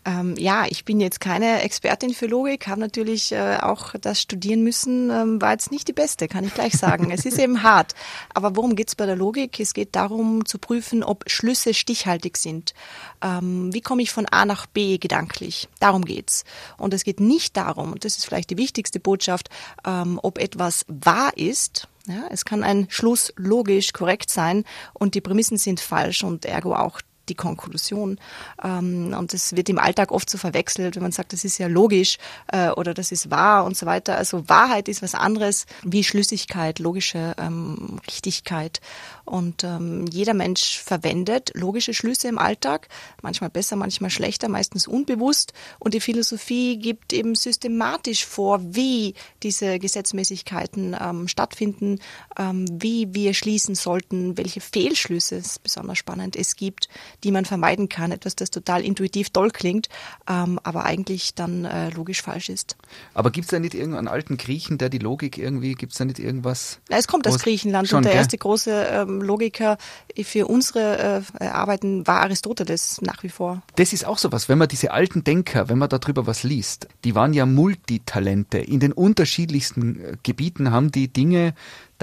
Ähm, 0.05 0.35
ja, 0.38 0.65
ich 0.69 0.85
bin 0.85 1.00
jetzt 1.00 1.19
keine 1.19 1.63
Expertin 1.63 2.13
für 2.13 2.27
Logik, 2.27 2.67
habe 2.67 2.79
natürlich 2.79 3.31
äh, 3.31 3.57
auch 3.59 3.93
das 4.00 4.21
studieren 4.21 4.62
müssen, 4.63 5.09
ähm, 5.09 5.41
war 5.41 5.53
jetzt 5.53 5.71
nicht 5.71 5.88
die 5.88 5.93
beste, 5.93 6.27
kann 6.27 6.45
ich 6.45 6.53
gleich 6.53 6.74
sagen. 6.74 7.09
es 7.12 7.25
ist 7.25 7.39
eben 7.39 7.63
hart. 7.63 7.95
Aber 8.33 8.55
worum 8.55 8.75
geht's 8.75 8.95
bei 8.95 9.07
der 9.07 9.15
Logik? 9.15 9.59
Es 9.59 9.74
geht 9.74 9.95
darum 9.95 10.45
zu 10.45 10.59
prüfen, 10.59 11.03
ob 11.03 11.24
Schlüsse 11.27 11.74
stichhaltig 11.74 12.38
sind. 12.38 12.75
Ähm, 13.24 13.74
wie 13.74 13.81
komme 13.81 14.03
ich 14.03 14.12
von 14.12 14.27
A 14.27 14.45
nach 14.45 14.67
B 14.67 15.00
gedanklich? 15.00 15.67
Darum 15.79 16.05
geht's. 16.05 16.43
Und 16.77 16.93
es 16.93 17.03
geht 17.03 17.19
nicht 17.19 17.57
darum, 17.57 17.93
und 17.93 18.05
das 18.05 18.17
ist 18.17 18.25
vielleicht 18.25 18.51
die 18.51 18.57
wichtigste 18.57 19.00
Botschaft, 19.00 19.50
ähm, 19.88 20.19
ob 20.21 20.38
etwas 20.38 20.85
wahr 20.88 21.35
ist, 21.35 21.88
ja, 22.07 22.27
es 22.29 22.45
kann 22.45 22.63
ein 22.63 22.85
Schluss 22.89 23.33
logisch 23.35 23.91
korrekt 23.91 24.29
sein 24.29 24.63
und 24.93 25.15
die 25.15 25.21
Prämissen 25.21 25.57
sind 25.57 25.79
falsch 25.79 26.24
und 26.24 26.45
ergo 26.45 26.75
auch 26.75 27.01
die 27.29 27.36
Konklusion. 27.36 28.20
Ähm, 28.63 29.15
und 29.17 29.34
das 29.34 29.55
wird 29.55 29.70
im 29.70 29.79
Alltag 29.79 30.12
oft 30.12 30.29
so 30.29 30.38
verwechselt, 30.38 30.96
wenn 30.96 31.03
man 31.03 31.12
sagt, 31.12 31.34
das 31.34 31.46
ist 31.46 31.58
ja 31.58 31.67
logisch 31.67 32.17
äh, 32.51 32.70
oder 32.70 32.94
das 32.94 33.12
ist 33.12 33.32
wahr 33.32 33.65
und 33.65 33.77
so 33.77 33.86
weiter. 33.86 34.17
Also 34.17 34.48
Wahrheit 34.50 34.88
ist 34.88 35.01
was 35.01 35.15
anderes 35.15 35.65
wie 35.84 36.03
Schlüssigkeit, 36.03 36.79
logische 36.79 37.36
ähm, 37.38 38.00
Richtigkeit. 38.08 38.82
Und 39.25 39.63
ähm, 39.63 40.05
jeder 40.12 40.34
Mensch 40.34 40.79
verwendet 40.79 41.51
logische 41.55 41.94
Schlüsse 41.94 42.27
im 42.27 42.38
Alltag, 42.38 42.88
manchmal 43.22 43.50
besser, 43.50 43.75
manchmal 43.75 44.12
schlechter, 44.12 44.50
meistens 44.50 44.88
unbewusst. 44.88 45.53
Und 45.79 45.94
die 45.94 46.00
Philosophie 46.00 46.77
gibt 46.77 47.12
eben 47.12 47.36
systematisch 47.36 48.25
vor, 48.25 48.62
wie 48.62 49.15
diese 49.41 49.79
Gesetzmäßigkeiten 49.79 50.96
ähm, 51.00 51.27
stattfinden, 51.27 52.00
ähm, 52.38 52.65
wie 52.72 53.13
wir 53.13 53.34
schließen 53.34 53.75
sollten, 53.75 54.38
welche 54.38 54.62
Fehlschlüsse, 54.62 55.36
ist 55.36 55.63
besonders 55.63 55.98
spannend, 55.98 56.36
es 56.36 56.55
gibt, 56.55 56.88
die 57.24 57.31
man 57.31 57.45
vermeiden 57.45 57.89
kann. 57.89 58.12
Etwas, 58.12 58.36
das 58.36 58.51
total 58.51 58.84
intuitiv 58.84 59.29
toll 59.29 59.51
klingt, 59.51 59.89
ähm, 60.29 60.60
aber 60.63 60.86
eigentlich 60.86 61.36
dann 61.36 61.65
äh, 61.65 61.89
logisch 61.89 62.22
falsch 62.22 62.50
ist. 62.50 62.75
Aber 63.13 63.31
gibt 63.31 63.45
es 63.45 63.51
da 63.51 63.60
nicht 63.60 63.74
irgendeinen 63.74 64.07
alten 64.07 64.38
Griechen, 64.38 64.77
der 64.77 64.89
die 64.89 65.00
Logik 65.00 65.38
irgendwie, 65.38 65.74
gibt 65.74 65.93
es 65.93 65.98
da 65.98 66.05
nicht 66.05 66.19
irgendwas? 66.19 66.79
Ja, 66.89 66.98
es 66.98 67.07
kommt 67.07 67.27
aus 67.27 67.39
Griechenland 67.39 67.88
schon, 67.88 67.98
und 67.98 68.03
der 68.03 68.13
gell? 68.13 68.22
erste 68.22 68.38
große 68.38 68.88
ähm, 68.91 69.22
Logiker 69.22 69.77
für 70.24 70.48
unsere 70.48 71.24
äh, 71.39 71.45
Arbeiten 71.45 72.05
war 72.07 72.22
Aristoteles 72.22 73.01
nach 73.01 73.24
wie 73.24 73.29
vor. 73.29 73.63
Das 73.75 73.93
ist 73.93 74.05
auch 74.05 74.17
sowas, 74.17 74.50
wenn 74.50 74.57
man 74.57 74.67
diese 74.67 74.91
alten 74.91 75.24
Denker, 75.24 75.69
wenn 75.69 75.77
man 75.77 75.89
darüber 75.89 76.27
was 76.27 76.43
liest, 76.43 76.88
die 77.03 77.15
waren 77.15 77.34
ja 77.34 77.45
Multitalente. 77.45 78.60
In 78.60 78.79
den 78.79 78.91
unterschiedlichsten 78.91 80.00
äh, 80.00 80.17
Gebieten 80.24 80.72
haben 80.72 80.91
die 80.91 81.07
Dinge 81.07 81.53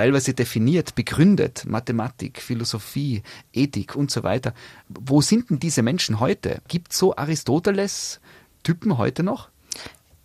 teilweise 0.02 0.34
definiert, 0.34 0.96
begründet, 0.96 1.64
Mathematik, 1.64 2.42
Philosophie, 2.42 3.22
Ethik 3.52 3.94
und 3.94 4.10
so 4.10 4.24
weiter. 4.24 4.52
Wo 4.88 5.20
sind 5.20 5.48
denn 5.48 5.60
diese 5.60 5.84
Menschen 5.84 6.18
heute? 6.18 6.60
Gibt 6.66 6.92
so 6.92 7.14
Aristoteles 7.14 8.20
Typen 8.64 8.98
heute 8.98 9.22
noch? 9.22 9.51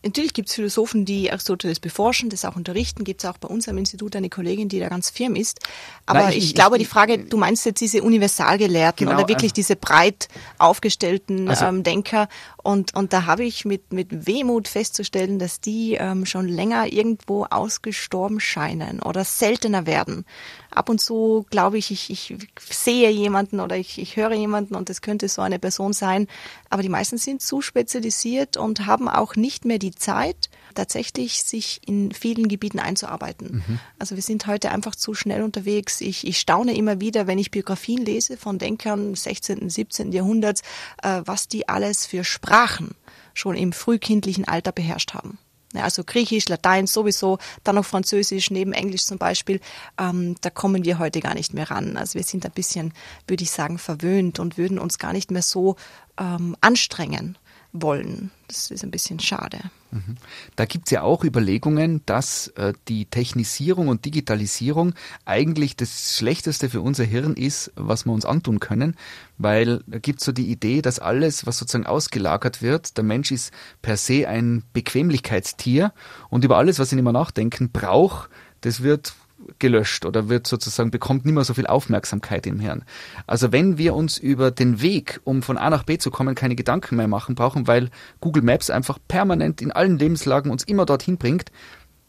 Natürlich 0.07 0.33
gibt 0.33 0.47
es 0.47 0.55
Philosophen, 0.55 1.03
die 1.03 1.31
Aristoteles 1.31 1.79
beforschen, 1.79 2.29
das 2.29 2.45
auch 2.45 2.55
unterrichten. 2.55 3.03
Gibt 3.03 3.23
es 3.23 3.29
auch 3.29 3.37
bei 3.37 3.47
uns 3.47 3.67
am 3.67 3.77
Institut 3.77 4.15
eine 4.15 4.29
Kollegin, 4.29 4.69
die 4.69 4.79
da 4.79 4.87
ganz 4.87 5.09
firm 5.09 5.35
ist. 5.35 5.59
Aber 6.05 6.21
Nein, 6.21 6.33
ich, 6.33 6.45
ich, 6.45 6.55
glaube, 6.55 6.77
ich, 6.77 6.83
die 6.83 6.89
Frage, 6.89 7.17
du 7.19 7.37
meinst 7.37 7.65
jetzt 7.65 7.81
diese 7.81 8.01
Universalgelehrten 8.01 9.07
genau, 9.07 9.19
oder 9.19 9.27
wirklich 9.27 9.51
äh, 9.51 9.55
diese 9.55 9.75
breit 9.75 10.29
aufgestellten 10.59 11.49
also, 11.49 11.65
ähm, 11.65 11.83
Denker. 11.83 12.29
Und, 12.63 12.95
und 12.95 13.13
da 13.13 13.25
habe 13.25 13.43
ich 13.43 13.65
mit, 13.65 13.91
mit 13.93 14.27
Wehmut 14.27 14.67
festzustellen, 14.67 15.39
dass 15.39 15.59
die 15.59 15.95
ähm, 15.95 16.25
schon 16.25 16.47
länger 16.47 16.91
irgendwo 16.91 17.45
ausgestorben 17.45 18.39
scheinen 18.39 19.01
oder 19.01 19.23
seltener 19.23 19.85
werden. 19.85 20.25
Ab 20.69 20.89
und 20.89 20.99
zu 20.99 21.45
glaube 21.49 21.77
ich, 21.77 21.91
ich, 21.91 22.09
ich 22.11 22.35
sehe 22.69 23.09
jemanden 23.09 23.59
oder 23.59 23.77
ich, 23.77 23.99
ich 23.99 24.15
höre 24.15 24.33
jemanden 24.33 24.75
und 24.75 24.89
es 24.89 25.01
könnte 25.01 25.27
so 25.27 25.41
eine 25.41 25.59
Person 25.59 25.93
sein. 25.93 26.27
Aber 26.69 26.81
die 26.81 26.89
meisten 26.89 27.17
sind 27.17 27.41
zu 27.41 27.61
spezialisiert 27.61 28.57
und 28.57 28.85
haben 28.85 29.07
auch 29.09 29.35
nicht 29.35 29.65
mehr 29.65 29.79
die 29.79 29.91
Zeit, 29.97 30.49
tatsächlich 30.75 31.43
sich 31.43 31.81
in 31.85 32.11
vielen 32.11 32.47
Gebieten 32.47 32.79
einzuarbeiten. 32.79 33.63
Mhm. 33.67 33.79
Also 33.99 34.15
wir 34.15 34.23
sind 34.23 34.47
heute 34.47 34.71
einfach 34.71 34.95
zu 34.95 35.13
schnell 35.13 35.43
unterwegs. 35.43 36.01
Ich, 36.01 36.25
ich 36.25 36.39
staune 36.39 36.75
immer 36.75 36.99
wieder, 36.99 37.27
wenn 37.27 37.39
ich 37.39 37.51
Biografien 37.51 38.05
lese 38.05 38.37
von 38.37 38.59
Denkern 38.59 39.15
16., 39.15 39.69
17. 39.69 40.11
Jahrhunderts, 40.11 40.61
äh, 41.01 41.21
was 41.25 41.47
die 41.47 41.67
alles 41.67 42.05
für 42.05 42.23
Sprachen 42.23 42.95
schon 43.33 43.55
im 43.55 43.73
frühkindlichen 43.73 44.47
Alter 44.47 44.71
beherrscht 44.71 45.13
haben. 45.13 45.39
Ja, 45.73 45.83
also 45.83 46.03
Griechisch, 46.03 46.47
Latein 46.47 46.87
sowieso, 46.87 47.39
dann 47.63 47.75
noch 47.75 47.85
Französisch 47.85 48.51
neben 48.51 48.71
Englisch 48.71 49.05
zum 49.05 49.17
Beispiel. 49.17 49.59
Ähm, 49.99 50.35
da 50.41 50.49
kommen 50.49 50.85
wir 50.85 50.97
heute 50.97 51.19
gar 51.19 51.33
nicht 51.33 51.53
mehr 51.53 51.69
ran. 51.69 51.97
Also 51.97 52.15
wir 52.15 52.23
sind 52.23 52.45
ein 52.45 52.51
bisschen, 52.51 52.93
würde 53.27 53.43
ich 53.43 53.51
sagen, 53.51 53.77
verwöhnt 53.77 54.39
und 54.39 54.57
würden 54.57 54.79
uns 54.79 54.97
gar 54.97 55.11
nicht 55.11 55.29
mehr 55.29 55.41
so 55.41 55.75
ähm, 56.17 56.55
anstrengen 56.61 57.37
wollen. 57.81 58.31
Das 58.47 58.71
ist 58.71 58.83
ein 58.83 58.91
bisschen 58.91 59.19
schade. 59.19 59.59
Mhm. 59.91 60.15
Da 60.55 60.65
gibt 60.65 60.87
es 60.87 60.91
ja 60.91 61.01
auch 61.01 61.23
Überlegungen, 61.23 62.01
dass 62.05 62.47
äh, 62.49 62.73
die 62.87 63.05
Technisierung 63.05 63.87
und 63.87 64.05
Digitalisierung 64.05 64.93
eigentlich 65.25 65.75
das 65.75 66.17
Schlechteste 66.17 66.69
für 66.69 66.81
unser 66.81 67.03
Hirn 67.03 67.35
ist, 67.35 67.71
was 67.75 68.05
wir 68.05 68.13
uns 68.13 68.25
antun 68.25 68.59
können, 68.59 68.95
weil 69.37 69.81
da 69.87 69.99
gibt 69.99 70.19
es 70.19 70.25
so 70.25 70.31
die 70.31 70.51
Idee, 70.51 70.81
dass 70.81 70.99
alles, 70.99 71.45
was 71.45 71.57
sozusagen 71.57 71.85
ausgelagert 71.85 72.61
wird, 72.61 72.97
der 72.97 73.03
Mensch 73.03 73.31
ist 73.31 73.51
per 73.81 73.97
se 73.97 74.27
ein 74.27 74.63
Bequemlichkeitstier 74.73 75.93
und 76.29 76.43
über 76.43 76.57
alles, 76.57 76.79
was 76.79 76.91
ihn 76.91 76.99
immer 76.99 77.13
nachdenken 77.13 77.69
braucht, 77.71 78.29
das 78.61 78.81
wird 78.83 79.13
gelöscht 79.59 80.05
oder 80.05 80.29
wird 80.29 80.47
sozusagen, 80.47 80.91
bekommt 80.91 81.25
nicht 81.25 81.33
mehr 81.33 81.43
so 81.43 81.53
viel 81.53 81.67
Aufmerksamkeit 81.67 82.47
im 82.47 82.59
Hirn. 82.59 82.83
Also 83.25 83.51
wenn 83.51 83.77
wir 83.77 83.95
uns 83.95 84.17
über 84.17 84.51
den 84.51 84.81
Weg, 84.81 85.21
um 85.23 85.41
von 85.41 85.57
A 85.57 85.69
nach 85.69 85.83
B 85.83 85.97
zu 85.97 86.11
kommen, 86.11 86.35
keine 86.35 86.55
Gedanken 86.55 86.95
mehr 86.95 87.07
machen 87.07 87.35
brauchen, 87.35 87.67
weil 87.67 87.89
Google 88.19 88.43
Maps 88.43 88.69
einfach 88.69 88.99
permanent 89.07 89.61
in 89.61 89.71
allen 89.71 89.97
Lebenslagen 89.97 90.51
uns 90.51 90.63
immer 90.63 90.85
dorthin 90.85 91.17
bringt, 91.17 91.51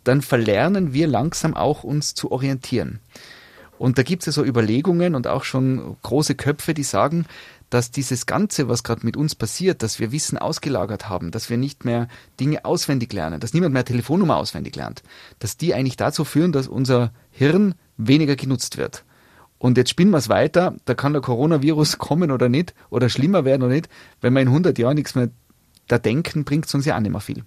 dann 0.04 0.22
verlernen 0.22 0.92
wir 0.92 1.06
langsam 1.06 1.54
auch 1.54 1.84
uns 1.84 2.14
zu 2.14 2.32
orientieren. 2.32 3.00
Und 3.78 3.96
da 3.96 4.02
gibt 4.02 4.22
es 4.22 4.26
ja 4.26 4.32
so 4.32 4.44
Überlegungen 4.44 5.14
und 5.14 5.26
auch 5.26 5.44
schon 5.44 5.96
große 6.02 6.34
Köpfe, 6.34 6.74
die 6.74 6.82
sagen, 6.82 7.26
dass 7.70 7.90
dieses 7.90 8.26
Ganze, 8.26 8.68
was 8.68 8.82
gerade 8.82 9.04
mit 9.04 9.16
uns 9.16 9.34
passiert, 9.34 9.82
dass 9.82 9.98
wir 9.98 10.12
Wissen 10.12 10.38
ausgelagert 10.38 11.08
haben, 11.08 11.30
dass 11.30 11.50
wir 11.50 11.56
nicht 11.56 11.84
mehr 11.84 12.08
Dinge 12.40 12.64
auswendig 12.64 13.12
lernen, 13.12 13.40
dass 13.40 13.54
niemand 13.54 13.74
mehr 13.74 13.84
Telefonnummer 13.84 14.36
auswendig 14.36 14.76
lernt, 14.76 15.02
dass 15.38 15.56
die 15.56 15.74
eigentlich 15.74 15.96
dazu 15.96 16.24
führen, 16.24 16.52
dass 16.52 16.68
unser 16.68 17.12
Hirn 17.30 17.74
weniger 17.96 18.36
genutzt 18.36 18.78
wird. 18.78 19.04
Und 19.58 19.76
jetzt 19.76 19.90
spinnen 19.90 20.12
wir 20.12 20.18
es 20.18 20.28
weiter, 20.28 20.76
da 20.84 20.94
kann 20.94 21.12
der 21.12 21.22
Coronavirus 21.22 21.98
kommen 21.98 22.30
oder 22.30 22.48
nicht, 22.48 22.74
oder 22.90 23.08
schlimmer 23.08 23.44
werden 23.44 23.62
oder 23.62 23.74
nicht, 23.74 23.88
wenn 24.20 24.32
wir 24.32 24.40
in 24.40 24.48
100 24.48 24.78
Jahren 24.78 24.94
nichts 24.94 25.14
mehr 25.14 25.30
da 25.88 25.98
denken, 25.98 26.44
bringt 26.44 26.66
es 26.66 26.74
uns 26.74 26.84
ja 26.84 26.96
auch 26.96 27.00
nicht 27.00 27.10
mehr 27.10 27.20
viel. 27.20 27.44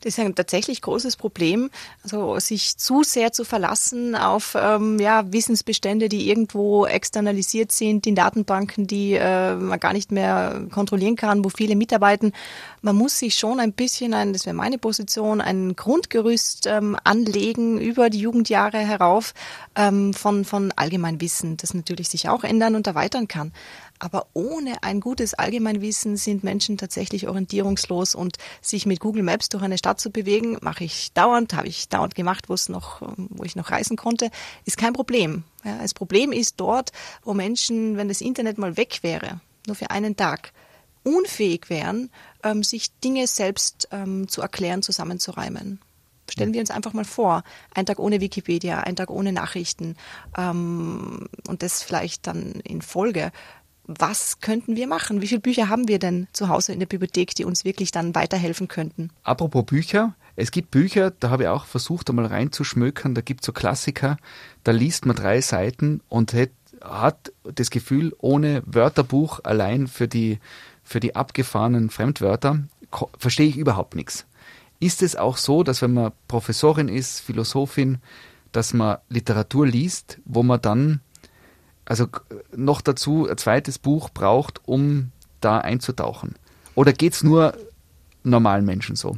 Das 0.00 0.14
ist 0.14 0.18
ein 0.18 0.34
tatsächlich 0.34 0.82
großes 0.82 1.16
Problem, 1.16 1.70
also 2.02 2.38
sich 2.38 2.76
zu 2.76 3.02
sehr 3.02 3.32
zu 3.32 3.44
verlassen 3.44 4.14
auf 4.14 4.56
ähm, 4.58 4.98
ja, 4.98 5.30
Wissensbestände, 5.32 6.08
die 6.08 6.28
irgendwo 6.28 6.86
externalisiert 6.86 7.72
sind, 7.72 8.06
in 8.06 8.14
Datenbanken, 8.14 8.86
die 8.86 9.14
äh, 9.14 9.54
man 9.54 9.80
gar 9.80 9.92
nicht 9.92 10.12
mehr 10.12 10.62
kontrollieren 10.72 11.16
kann, 11.16 11.44
wo 11.44 11.48
viele 11.48 11.76
mitarbeiten. 11.76 12.32
Man 12.82 12.96
muss 12.96 13.18
sich 13.18 13.36
schon 13.36 13.60
ein 13.60 13.72
bisschen, 13.72 14.14
ein, 14.14 14.32
das 14.32 14.46
wäre 14.46 14.54
meine 14.54 14.78
Position, 14.78 15.40
ein 15.40 15.76
Grundgerüst 15.76 16.66
ähm, 16.66 16.96
anlegen 17.04 17.78
über 17.78 18.10
die 18.10 18.20
Jugendjahre 18.20 18.78
herauf 18.78 19.34
ähm, 19.74 20.14
von, 20.14 20.44
von 20.44 20.72
Allgemeinwissen, 20.72 21.56
das 21.56 21.74
natürlich 21.74 22.08
sich 22.08 22.28
auch 22.28 22.44
ändern 22.44 22.74
und 22.74 22.86
erweitern 22.86 23.28
kann. 23.28 23.52
Aber 23.98 24.26
ohne 24.34 24.82
ein 24.82 25.00
gutes 25.00 25.34
Allgemeinwissen 25.34 26.16
sind 26.16 26.44
Menschen 26.44 26.76
tatsächlich 26.76 27.28
orientierungslos 27.28 28.14
und 28.14 28.36
sich 28.60 28.86
mit 28.86 29.00
Google 29.00 29.22
Maps 29.22 29.48
durch 29.48 29.62
eine 29.62 29.78
Stadt 29.78 30.00
zu 30.00 30.10
bewegen, 30.10 30.58
mache 30.60 30.84
ich 30.84 31.12
dauernd, 31.12 31.54
habe 31.54 31.68
ich 31.68 31.88
dauernd 31.88 32.14
gemacht, 32.14 32.48
wo 32.48 32.54
es 32.54 32.68
noch, 32.68 33.02
wo 33.16 33.44
ich 33.44 33.56
noch 33.56 33.70
reisen 33.70 33.96
konnte, 33.96 34.30
ist 34.64 34.76
kein 34.76 34.92
Problem. 34.92 35.44
Ja, 35.64 35.78
das 35.78 35.94
Problem 35.94 36.32
ist 36.32 36.54
dort, 36.58 36.92
wo 37.22 37.34
Menschen, 37.34 37.96
wenn 37.96 38.08
das 38.08 38.20
Internet 38.20 38.58
mal 38.58 38.76
weg 38.76 38.98
wäre, 39.02 39.40
nur 39.66 39.76
für 39.76 39.90
einen 39.90 40.16
Tag, 40.16 40.52
unfähig 41.02 41.70
wären, 41.70 42.10
ähm, 42.42 42.62
sich 42.62 42.90
Dinge 42.98 43.26
selbst 43.26 43.88
ähm, 43.92 44.28
zu 44.28 44.42
erklären, 44.42 44.82
zusammenzureimen. 44.82 45.80
Stellen 46.28 46.52
wir 46.52 46.60
uns 46.60 46.72
einfach 46.72 46.92
mal 46.92 47.04
vor, 47.04 47.44
ein 47.72 47.86
Tag 47.86 48.00
ohne 48.00 48.20
Wikipedia, 48.20 48.80
ein 48.80 48.96
Tag 48.96 49.10
ohne 49.10 49.32
Nachrichten 49.32 49.96
ähm, 50.36 51.28
und 51.46 51.62
das 51.62 51.82
vielleicht 51.82 52.26
dann 52.26 52.54
in 52.64 52.82
Folge 52.82 53.30
was 53.86 54.40
könnten 54.40 54.76
wir 54.76 54.86
machen? 54.86 55.22
Wie 55.22 55.28
viele 55.28 55.40
Bücher 55.40 55.68
haben 55.68 55.88
wir 55.88 55.98
denn 55.98 56.26
zu 56.32 56.48
Hause 56.48 56.72
in 56.72 56.80
der 56.80 56.86
Bibliothek, 56.86 57.34
die 57.34 57.44
uns 57.44 57.64
wirklich 57.64 57.92
dann 57.92 58.14
weiterhelfen 58.14 58.68
könnten? 58.68 59.10
Apropos 59.22 59.64
Bücher, 59.64 60.14
es 60.34 60.50
gibt 60.50 60.70
Bücher, 60.70 61.12
da 61.18 61.30
habe 61.30 61.44
ich 61.44 61.48
auch 61.48 61.64
versucht, 61.64 62.10
einmal 62.10 62.26
reinzuschmökern, 62.26 63.14
da 63.14 63.20
gibt 63.20 63.42
es 63.42 63.46
so 63.46 63.52
Klassiker, 63.52 64.18
da 64.64 64.72
liest 64.72 65.06
man 65.06 65.16
drei 65.16 65.40
Seiten 65.40 66.02
und 66.08 66.34
hat 66.82 67.32
das 67.54 67.70
Gefühl, 67.70 68.14
ohne 68.18 68.62
Wörterbuch 68.66 69.40
allein 69.44 69.86
für 69.86 70.08
die, 70.08 70.38
für 70.84 71.00
die 71.00 71.16
abgefahrenen 71.16 71.90
Fremdwörter 71.90 72.64
verstehe 73.18 73.48
ich 73.48 73.56
überhaupt 73.56 73.94
nichts. 73.94 74.26
Ist 74.78 75.02
es 75.02 75.16
auch 75.16 75.36
so, 75.36 75.62
dass 75.62 75.80
wenn 75.80 75.94
man 75.94 76.12
Professorin 76.28 76.88
ist, 76.88 77.20
Philosophin, 77.20 77.98
dass 78.52 78.74
man 78.74 78.98
Literatur 79.08 79.66
liest, 79.66 80.18
wo 80.24 80.42
man 80.42 80.60
dann 80.60 81.00
also 81.86 82.08
noch 82.54 82.82
dazu 82.82 83.26
ein 83.28 83.38
zweites 83.38 83.78
Buch 83.78 84.10
braucht, 84.10 84.60
um 84.66 85.12
da 85.40 85.58
einzutauchen? 85.58 86.34
Oder 86.74 86.92
geht 86.92 87.14
es 87.14 87.22
nur 87.22 87.54
normalen 88.22 88.66
Menschen 88.66 88.96
so? 88.96 89.16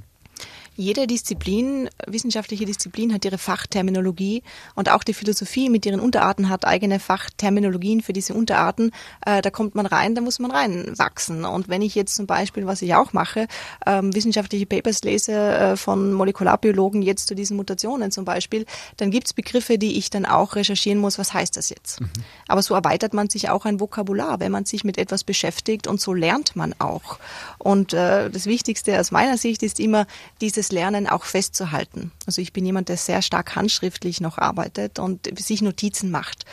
Jede 0.79 1.09
Disziplin, 1.09 1.91
wissenschaftliche 2.07 2.65
Disziplin 2.65 3.13
hat 3.13 3.25
ihre 3.25 3.37
Fachterminologie 3.37 4.45
und 4.77 4.89
auch 4.89 5.03
die 5.03 5.13
Philosophie 5.13 5.71
mit 5.71 5.85
ihren 5.85 5.99
Unterarten 5.99 6.49
hat 6.49 6.65
eigene 6.65 7.01
Fachterminologien 7.01 8.01
für 8.01 8.13
diese 8.13 8.33
Unterarten. 8.33 8.93
Äh, 9.27 9.43
da 9.43 9.51
kommt 9.51 9.75
man 9.75 9.87
rein, 9.87 10.15
da 10.15 10.21
muss 10.21 10.39
man 10.39 10.53
reinwachsen. 10.53 11.45
Und 11.45 11.69
wenn 11.69 11.83
ich 11.83 11.97
jetzt 11.97 12.15
zum 12.15 12.29
Beispiel, 12.29 12.67
was 12.67 12.81
ich 12.81 12.95
auch 12.95 13.13
mache, 13.13 13.49
ähm, 13.87 14.15
wissenschaftliche 14.15 14.67
Papers 14.67 15.03
lese 15.03 15.33
äh, 15.33 15.77
von 15.77 16.13
Molekularbiologen 16.13 17.03
jetzt 17.03 17.27
zu 17.27 17.35
diesen 17.35 17.57
Mutationen 17.57 18.13
zum 18.13 18.25
Beispiel, 18.25 18.65
dann 18.99 19.11
gibt 19.11 19.27
es 19.27 19.33
Begriffe, 19.33 19.79
die 19.79 19.99
ich 19.99 20.11
dann 20.11 20.27
auch 20.27 20.55
recherchieren 20.55 21.01
muss, 21.01 21.19
was 21.19 21.35
heißt 21.35 21.57
das 21.57 21.71
jetzt. 21.71 22.03
Mhm. 22.03 22.11
Aber 22.47 22.63
so 22.63 22.75
erweitert 22.75 23.15
man 23.15 23.29
sich 23.29 23.51
auch 23.51 23.65
ein 23.65 23.81
Vokabular, 23.81 24.39
wenn 24.39 24.53
man 24.53 24.65
sich 24.65 24.85
mit 24.85 24.97
etwas 24.97 25.25
beschäftigt 25.25 25.89
und 25.89 26.01
so 26.01 26.15
lernt 26.15 26.55
man 26.55 26.73
auch. 26.79 27.19
Und 27.59 27.95
äh, 27.95 28.31
das 28.31 28.47
Wichtigste 28.47 29.01
aus 29.01 29.11
meiner 29.11 29.39
Sicht 29.39 29.65
ist 29.65 29.81
immer 29.81 30.07
dieses 30.41 30.68
dieses 30.69 30.73
Lernen 30.73 31.07
auch 31.07 31.25
festzuhalten. 31.25 32.13
Also 32.27 32.41
ich 32.43 32.53
bin 32.53 32.65
jemand, 32.65 32.89
der 32.89 32.97
sehr 32.97 33.23
stark 33.23 33.57
handschriftlich 33.57 34.21
noch 34.21 34.39
arbeitet 34.39 34.99
und 34.99 35.29
sich 35.39 35.63
Notizen 35.63 36.11
macht. 36.11 36.45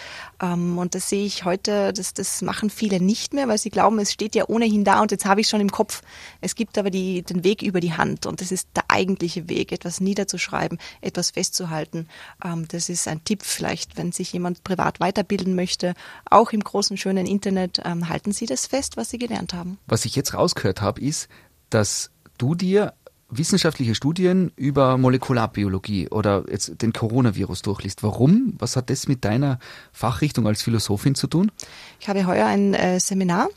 Ähm, 0.42 0.78
und 0.78 0.96
das 0.96 1.10
sehe 1.10 1.26
ich 1.26 1.46
heute, 1.46 1.94
das, 1.94 2.14
das 2.14 2.42
machen 2.42 2.70
viele 2.70 3.00
nicht 3.00 3.34
mehr, 3.34 3.48
weil 3.48 3.58
sie 3.58 3.70
glauben, 3.70 4.00
es 4.00 4.12
steht 4.12 4.36
ja 4.36 4.46
ohnehin 4.48 4.84
da 4.84 5.02
und 5.02 5.12
jetzt 5.12 5.26
habe 5.26 5.42
ich 5.42 5.48
schon 5.48 5.62
im 5.62 5.72
Kopf. 5.72 6.02
Es 6.42 6.56
gibt 6.56 6.78
aber 6.78 6.90
die, 6.90 7.24
den 7.24 7.44
Weg 7.44 7.62
über 7.62 7.80
die 7.80 7.94
Hand 7.94 8.26
und 8.26 8.42
das 8.42 8.52
ist 8.52 8.70
der 8.76 8.86
eigentliche 8.88 9.50
Weg, 9.50 9.72
etwas 9.72 10.00
niederzuschreiben, 10.00 10.80
etwas 11.02 11.32
festzuhalten. 11.32 12.08
Ähm, 12.44 12.68
das 12.68 12.90
ist 12.90 13.08
ein 13.08 13.24
Tipp 13.24 13.44
vielleicht, 13.44 13.98
wenn 13.98 14.12
sich 14.12 14.34
jemand 14.34 14.64
privat 14.64 15.00
weiterbilden 15.00 15.56
möchte, 15.56 15.94
auch 16.30 16.52
im 16.52 16.62
großen, 16.62 16.98
schönen 16.98 17.26
Internet, 17.26 17.82
ähm, 17.84 18.10
halten 18.10 18.32
Sie 18.32 18.46
das 18.46 18.66
fest, 18.66 18.98
was 18.98 19.10
Sie 19.10 19.18
gelernt 19.18 19.54
haben. 19.54 19.78
Was 19.88 20.06
ich 20.06 20.16
jetzt 20.16 20.34
rausgehört 20.34 20.82
habe, 20.82 21.02
ist, 21.02 21.28
dass 21.70 22.12
du 22.38 22.56
dir 22.56 22.94
wissenschaftliche 23.30 23.96
Studien 23.96 24.52
über 24.56 24.98
Molekularbiologie 24.98 26.10
oder 26.10 26.44
jetzt 26.50 26.82
den 26.82 26.94
Coronavirus 26.94 27.62
durchliest. 27.64 28.04
Warum? 28.04 28.54
Was 28.60 28.76
hat 28.76 28.90
das 28.90 29.08
mit 29.08 29.26
deiner 29.26 29.60
Fachrichtung 29.92 30.48
als 30.48 30.62
Philosophin 30.62 31.16
zu 31.16 31.28
tun? 31.28 31.52
Ich 32.00 32.08
habe 32.08 32.26
heuer 32.28 32.46
ein 32.46 32.74
äh, 32.74 33.00
Seminar 33.00 33.50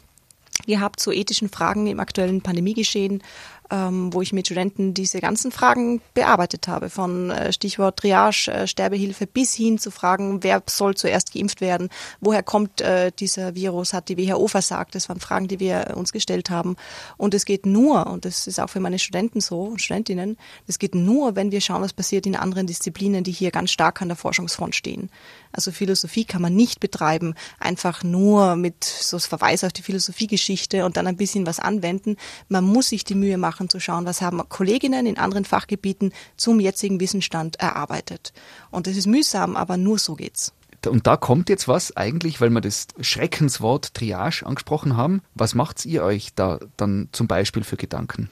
gehabt 0.66 1.00
zu 1.00 1.12
ethischen 1.12 1.48
Fragen 1.48 1.86
im 1.86 2.00
aktuellen 2.00 2.40
Pandemiegeschehen 2.40 3.22
ähm, 3.70 4.12
wo 4.12 4.22
ich 4.22 4.32
mit 4.32 4.46
Studenten 4.46 4.94
diese 4.94 5.20
ganzen 5.20 5.52
Fragen 5.52 6.00
bearbeitet 6.14 6.68
habe, 6.68 6.90
von 6.90 7.30
äh, 7.30 7.52
Stichwort 7.52 7.98
Triage, 7.98 8.48
äh, 8.48 8.66
Sterbehilfe 8.66 9.26
bis 9.26 9.54
hin 9.54 9.78
zu 9.78 9.90
Fragen, 9.90 10.42
wer 10.42 10.62
soll 10.66 10.94
zuerst 10.94 11.32
geimpft 11.32 11.60
werden, 11.60 11.88
woher 12.20 12.42
kommt 12.42 12.80
äh, 12.80 13.12
dieser 13.12 13.54
Virus, 13.54 13.92
hat 13.92 14.08
die 14.08 14.16
WHO 14.16 14.48
versagt, 14.48 14.94
das 14.94 15.08
waren 15.08 15.20
Fragen, 15.20 15.48
die 15.48 15.60
wir 15.60 15.94
uns 15.96 16.12
gestellt 16.12 16.50
haben. 16.50 16.76
Und 17.16 17.34
es 17.34 17.44
geht 17.44 17.66
nur, 17.66 18.06
und 18.06 18.24
das 18.24 18.46
ist 18.46 18.60
auch 18.60 18.70
für 18.70 18.80
meine 18.80 18.98
Studenten 18.98 19.40
so 19.40 19.62
und 19.62 19.80
Studentinnen, 19.80 20.38
es 20.66 20.78
geht 20.78 20.94
nur, 20.94 21.36
wenn 21.36 21.50
wir 21.50 21.60
schauen, 21.60 21.82
was 21.82 21.92
passiert 21.92 22.26
in 22.26 22.36
anderen 22.36 22.66
Disziplinen, 22.66 23.24
die 23.24 23.32
hier 23.32 23.50
ganz 23.50 23.70
stark 23.70 24.00
an 24.00 24.08
der 24.08 24.16
Forschungsfront 24.16 24.74
stehen. 24.74 25.10
Also 25.52 25.72
Philosophie 25.72 26.24
kann 26.24 26.42
man 26.42 26.54
nicht 26.54 26.80
betreiben, 26.80 27.34
einfach 27.58 28.02
nur 28.02 28.56
mit 28.56 28.84
so 28.84 29.18
Verweis 29.18 29.64
auf 29.64 29.72
die 29.72 29.82
Philosophiegeschichte 29.82 30.84
und 30.84 30.96
dann 30.96 31.06
ein 31.06 31.16
bisschen 31.16 31.46
was 31.46 31.60
anwenden. 31.60 32.16
Man 32.48 32.64
muss 32.64 32.88
sich 32.88 33.04
die 33.04 33.14
Mühe 33.14 33.38
machen 33.38 33.68
zu 33.68 33.80
schauen, 33.80 34.06
was 34.06 34.20
haben 34.22 34.46
Kolleginnen 34.48 35.06
in 35.06 35.18
anderen 35.18 35.44
Fachgebieten 35.44 36.12
zum 36.36 36.60
jetzigen 36.60 37.00
Wissensstand 37.00 37.56
erarbeitet. 37.56 38.32
Und 38.70 38.86
das 38.86 38.96
ist 38.96 39.06
mühsam, 39.06 39.56
aber 39.56 39.76
nur 39.76 39.98
so 39.98 40.14
geht's. 40.14 40.52
Und 40.86 41.06
da 41.06 41.16
kommt 41.16 41.48
jetzt 41.48 41.66
was 41.66 41.96
eigentlich, 41.96 42.40
weil 42.40 42.50
wir 42.50 42.60
das 42.60 42.86
Schreckenswort 43.00 43.94
Triage 43.94 44.46
angesprochen 44.46 44.96
haben. 44.96 45.22
Was 45.34 45.54
macht 45.54 45.84
ihr 45.84 46.04
euch 46.04 46.34
da 46.34 46.60
dann 46.76 47.08
zum 47.12 47.26
Beispiel 47.26 47.64
für 47.64 47.76
Gedanken? 47.76 48.30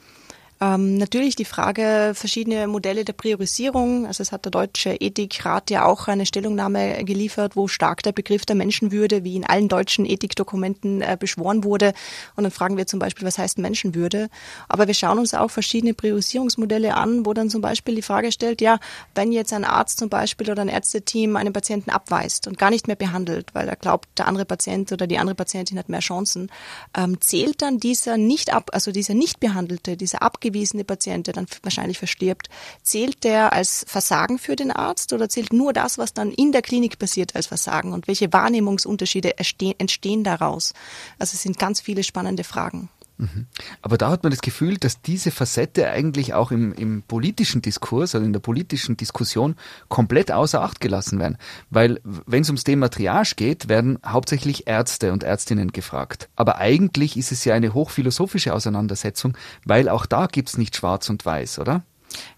Ähm, 0.59 0.97
natürlich 0.97 1.35
die 1.35 1.45
Frage 1.45 2.13
verschiedene 2.15 2.65
Modelle 2.67 3.05
der 3.05 3.13
Priorisierung. 3.13 4.07
Also 4.07 4.23
es 4.23 4.31
hat 4.31 4.45
der 4.45 4.51
Deutsche 4.51 4.99
Ethikrat 4.99 5.69
ja 5.69 5.85
auch 5.85 6.07
eine 6.07 6.25
Stellungnahme 6.25 7.03
geliefert, 7.03 7.55
wo 7.55 7.67
stark 7.67 8.01
der 8.01 8.11
Begriff 8.11 8.45
der 8.45 8.55
Menschenwürde, 8.55 9.23
wie 9.23 9.35
in 9.35 9.45
allen 9.45 9.67
deutschen 9.67 10.05
Ethikdokumenten 10.05 11.01
äh, 11.01 11.15
beschworen 11.19 11.63
wurde. 11.63 11.93
Und 12.35 12.43
dann 12.43 12.51
fragen 12.51 12.77
wir 12.77 12.87
zum 12.87 12.99
Beispiel, 12.99 13.27
was 13.27 13.37
heißt 13.37 13.59
Menschenwürde? 13.59 14.29
Aber 14.67 14.87
wir 14.87 14.95
schauen 14.95 15.19
uns 15.19 15.35
auch 15.35 15.51
verschiedene 15.51 15.93
Priorisierungsmodelle 15.93 16.95
an, 16.95 17.25
wo 17.25 17.33
dann 17.33 17.51
zum 17.51 17.61
Beispiel 17.61 17.93
die 17.93 18.01
Frage 18.01 18.31
stellt, 18.31 18.59
ja, 18.59 18.79
wenn 19.13 19.31
jetzt 19.31 19.53
ein 19.53 19.63
Arzt 19.63 19.99
zum 19.99 20.09
Beispiel 20.09 20.49
oder 20.49 20.63
ein 20.63 20.69
Ärzteteam 20.69 21.35
einen 21.35 21.53
Patienten 21.53 21.91
abweist 21.91 22.47
und 22.47 22.57
gar 22.57 22.71
nicht 22.71 22.87
mehr 22.87 22.95
behandelt, 22.95 23.53
weil 23.53 23.67
er 23.67 23.75
glaubt, 23.75 24.09
der 24.17 24.27
andere 24.27 24.45
Patient 24.45 24.91
oder 24.91 25.05
die 25.05 25.19
andere 25.19 25.35
Patientin 25.35 25.77
hat 25.77 25.89
mehr 25.89 25.99
Chancen, 25.99 26.49
ähm, 26.97 27.21
zählt 27.21 27.61
dann 27.61 27.77
dieser 27.77 28.17
nicht 28.17 28.51
ab, 28.51 28.71
also 28.73 28.91
dieser 28.91 29.13
nicht 29.13 29.39
behandelte, 29.39 29.97
dieser 29.97 30.23
abge 30.23 30.46
abgewiesene 30.47 30.83
Patient, 30.83 31.27
der 31.27 31.33
dann 31.33 31.47
wahrscheinlich 31.61 31.97
verstirbt, 31.97 32.49
zählt 32.81 33.23
der 33.23 33.53
als 33.53 33.85
Versagen 33.87 34.39
für 34.39 34.55
den 34.55 34.71
Arzt 34.71 35.13
oder 35.13 35.27
zählt 35.29 35.51
nur 35.51 35.73
das, 35.73 35.97
was 35.97 36.13
dann 36.13 36.31
in 36.31 36.51
der 36.51 36.61
Klinik 36.61 36.99
passiert, 36.99 37.35
als 37.35 37.47
Versagen? 37.47 37.93
Und 37.93 38.07
welche 38.07 38.31
Wahrnehmungsunterschiede 38.31 39.35
entstehen 39.37 40.23
daraus? 40.23 40.73
Also 41.19 41.35
es 41.35 41.43
sind 41.43 41.59
ganz 41.59 41.81
viele 41.81 42.03
spannende 42.03 42.43
Fragen. 42.43 42.89
Aber 43.81 43.97
da 43.97 44.09
hat 44.11 44.23
man 44.23 44.31
das 44.31 44.41
Gefühl, 44.41 44.77
dass 44.77 45.01
diese 45.01 45.31
Facette 45.31 45.89
eigentlich 45.89 46.33
auch 46.33 46.51
im, 46.51 46.73
im 46.73 47.01
politischen 47.01 47.61
Diskurs, 47.61 48.13
also 48.13 48.25
in 48.25 48.33
der 48.33 48.39
politischen 48.39 48.95
Diskussion 48.95 49.55
komplett 49.89 50.31
außer 50.31 50.61
Acht 50.61 50.79
gelassen 50.79 51.19
werden. 51.19 51.37
Weil 51.69 51.99
wenn 52.03 52.41
es 52.41 52.49
ums 52.49 52.63
Thema 52.63 52.89
Triage 52.89 53.33
geht, 53.35 53.69
werden 53.69 53.97
hauptsächlich 54.05 54.67
Ärzte 54.67 55.13
und 55.13 55.23
Ärztinnen 55.23 55.71
gefragt. 55.71 56.29
Aber 56.35 56.57
eigentlich 56.57 57.17
ist 57.17 57.31
es 57.31 57.43
ja 57.43 57.55
eine 57.55 57.73
hochphilosophische 57.73 58.53
Auseinandersetzung, 58.53 59.35
weil 59.65 59.89
auch 59.89 60.05
da 60.05 60.27
gibt 60.27 60.49
es 60.49 60.57
nicht 60.57 60.75
schwarz 60.75 61.09
und 61.09 61.25
weiß, 61.25 61.59
oder? 61.59 61.83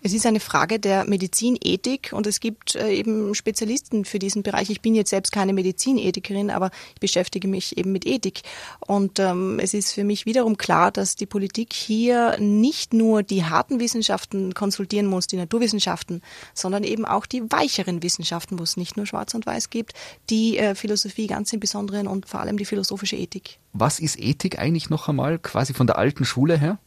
Es 0.01 0.13
ist 0.13 0.25
eine 0.25 0.39
Frage 0.39 0.79
der 0.79 1.05
Medizinethik 1.05 2.11
und 2.13 2.25
es 2.27 2.39
gibt 2.39 2.75
äh, 2.75 2.89
eben 2.91 3.35
Spezialisten 3.35 4.05
für 4.05 4.19
diesen 4.19 4.43
Bereich. 4.43 4.69
Ich 4.69 4.81
bin 4.81 4.95
jetzt 4.95 5.09
selbst 5.09 5.31
keine 5.31 5.53
Medizinethikerin, 5.53 6.49
aber 6.49 6.71
ich 6.93 6.99
beschäftige 6.99 7.47
mich 7.47 7.77
eben 7.77 7.91
mit 7.91 8.05
Ethik. 8.05 8.41
Und 8.79 9.19
ähm, 9.19 9.59
es 9.59 9.73
ist 9.73 9.93
für 9.93 10.03
mich 10.03 10.25
wiederum 10.25 10.57
klar, 10.57 10.91
dass 10.91 11.15
die 11.15 11.25
Politik 11.25 11.73
hier 11.73 12.37
nicht 12.39 12.93
nur 12.93 13.23
die 13.23 13.43
harten 13.45 13.79
Wissenschaften 13.79 14.53
konsultieren 14.53 15.05
muss, 15.05 15.27
die 15.27 15.37
Naturwissenschaften, 15.37 16.21
sondern 16.53 16.83
eben 16.83 17.05
auch 17.05 17.25
die 17.25 17.51
weicheren 17.51 18.01
Wissenschaften, 18.01 18.59
wo 18.59 18.63
es 18.63 18.77
nicht 18.77 18.97
nur 18.97 19.05
Schwarz 19.05 19.33
und 19.33 19.45
Weiß 19.45 19.69
gibt, 19.69 19.93
die 20.29 20.57
äh, 20.57 20.75
Philosophie 20.75 21.27
ganz 21.27 21.51
im 21.53 21.59
Besonderen 21.59 22.07
und 22.07 22.27
vor 22.27 22.39
allem 22.39 22.57
die 22.57 22.65
philosophische 22.65 23.15
Ethik. 23.15 23.59
Was 23.73 23.99
ist 23.99 24.19
Ethik 24.19 24.59
eigentlich 24.59 24.89
noch 24.89 25.09
einmal, 25.09 25.39
quasi 25.39 25.73
von 25.73 25.87
der 25.87 25.97
alten 25.97 26.25
Schule 26.25 26.57
her? 26.57 26.79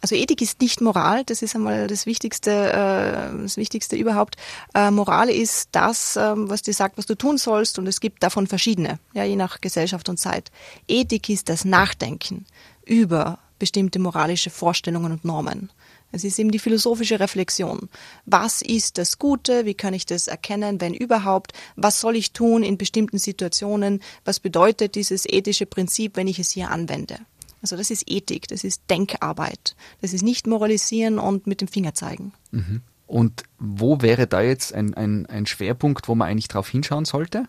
Also 0.00 0.14
Ethik 0.14 0.40
ist 0.42 0.60
nicht 0.60 0.80
Moral, 0.80 1.24
das 1.24 1.42
ist 1.42 1.54
einmal 1.54 1.86
das 1.88 2.06
Wichtigste, 2.06 2.50
äh, 2.50 3.42
das 3.42 3.56
Wichtigste 3.56 3.96
überhaupt. 3.96 4.36
Äh, 4.74 4.90
Moral 4.90 5.28
ist 5.28 5.70
das, 5.72 6.16
äh, 6.16 6.32
was 6.36 6.62
dir 6.62 6.74
sagt, 6.74 6.98
was 6.98 7.06
du 7.06 7.16
tun 7.16 7.36
sollst, 7.38 7.78
und 7.78 7.86
es 7.86 8.00
gibt 8.00 8.22
davon 8.22 8.46
verschiedene, 8.46 8.98
ja, 9.12 9.24
je 9.24 9.36
nach 9.36 9.60
Gesellschaft 9.60 10.08
und 10.08 10.18
Zeit. 10.18 10.50
Ethik 10.86 11.28
ist 11.28 11.48
das 11.48 11.64
Nachdenken 11.64 12.46
über 12.84 13.38
bestimmte 13.58 13.98
moralische 13.98 14.50
Vorstellungen 14.50 15.12
und 15.12 15.24
Normen. 15.24 15.70
Es 16.10 16.24
ist 16.24 16.38
eben 16.38 16.50
die 16.50 16.58
philosophische 16.58 17.20
Reflexion. 17.20 17.88
Was 18.24 18.62
ist 18.62 18.96
das 18.96 19.18
Gute? 19.18 19.66
Wie 19.66 19.74
kann 19.74 19.92
ich 19.92 20.06
das 20.06 20.26
erkennen, 20.26 20.80
wenn 20.80 20.94
überhaupt? 20.94 21.52
Was 21.76 22.00
soll 22.00 22.16
ich 22.16 22.32
tun 22.32 22.62
in 22.62 22.78
bestimmten 22.78 23.18
Situationen? 23.18 24.00
Was 24.24 24.40
bedeutet 24.40 24.94
dieses 24.94 25.26
ethische 25.26 25.66
Prinzip, 25.66 26.16
wenn 26.16 26.28
ich 26.28 26.38
es 26.38 26.50
hier 26.50 26.70
anwende? 26.70 27.18
Also 27.62 27.76
das 27.76 27.90
ist 27.90 28.04
Ethik, 28.06 28.48
das 28.48 28.64
ist 28.64 28.82
Denkarbeit. 28.88 29.74
Das 30.00 30.12
ist 30.12 30.22
nicht 30.22 30.46
moralisieren 30.46 31.18
und 31.18 31.46
mit 31.46 31.60
dem 31.60 31.68
Finger 31.68 31.94
zeigen. 31.94 32.32
Mhm. 32.50 32.82
Und 33.06 33.44
wo 33.58 34.02
wäre 34.02 34.26
da 34.26 34.42
jetzt 34.42 34.74
ein, 34.74 34.94
ein, 34.94 35.26
ein 35.26 35.46
Schwerpunkt, 35.46 36.08
wo 36.08 36.14
man 36.14 36.28
eigentlich 36.28 36.48
drauf 36.48 36.68
hinschauen 36.68 37.04
sollte? 37.06 37.44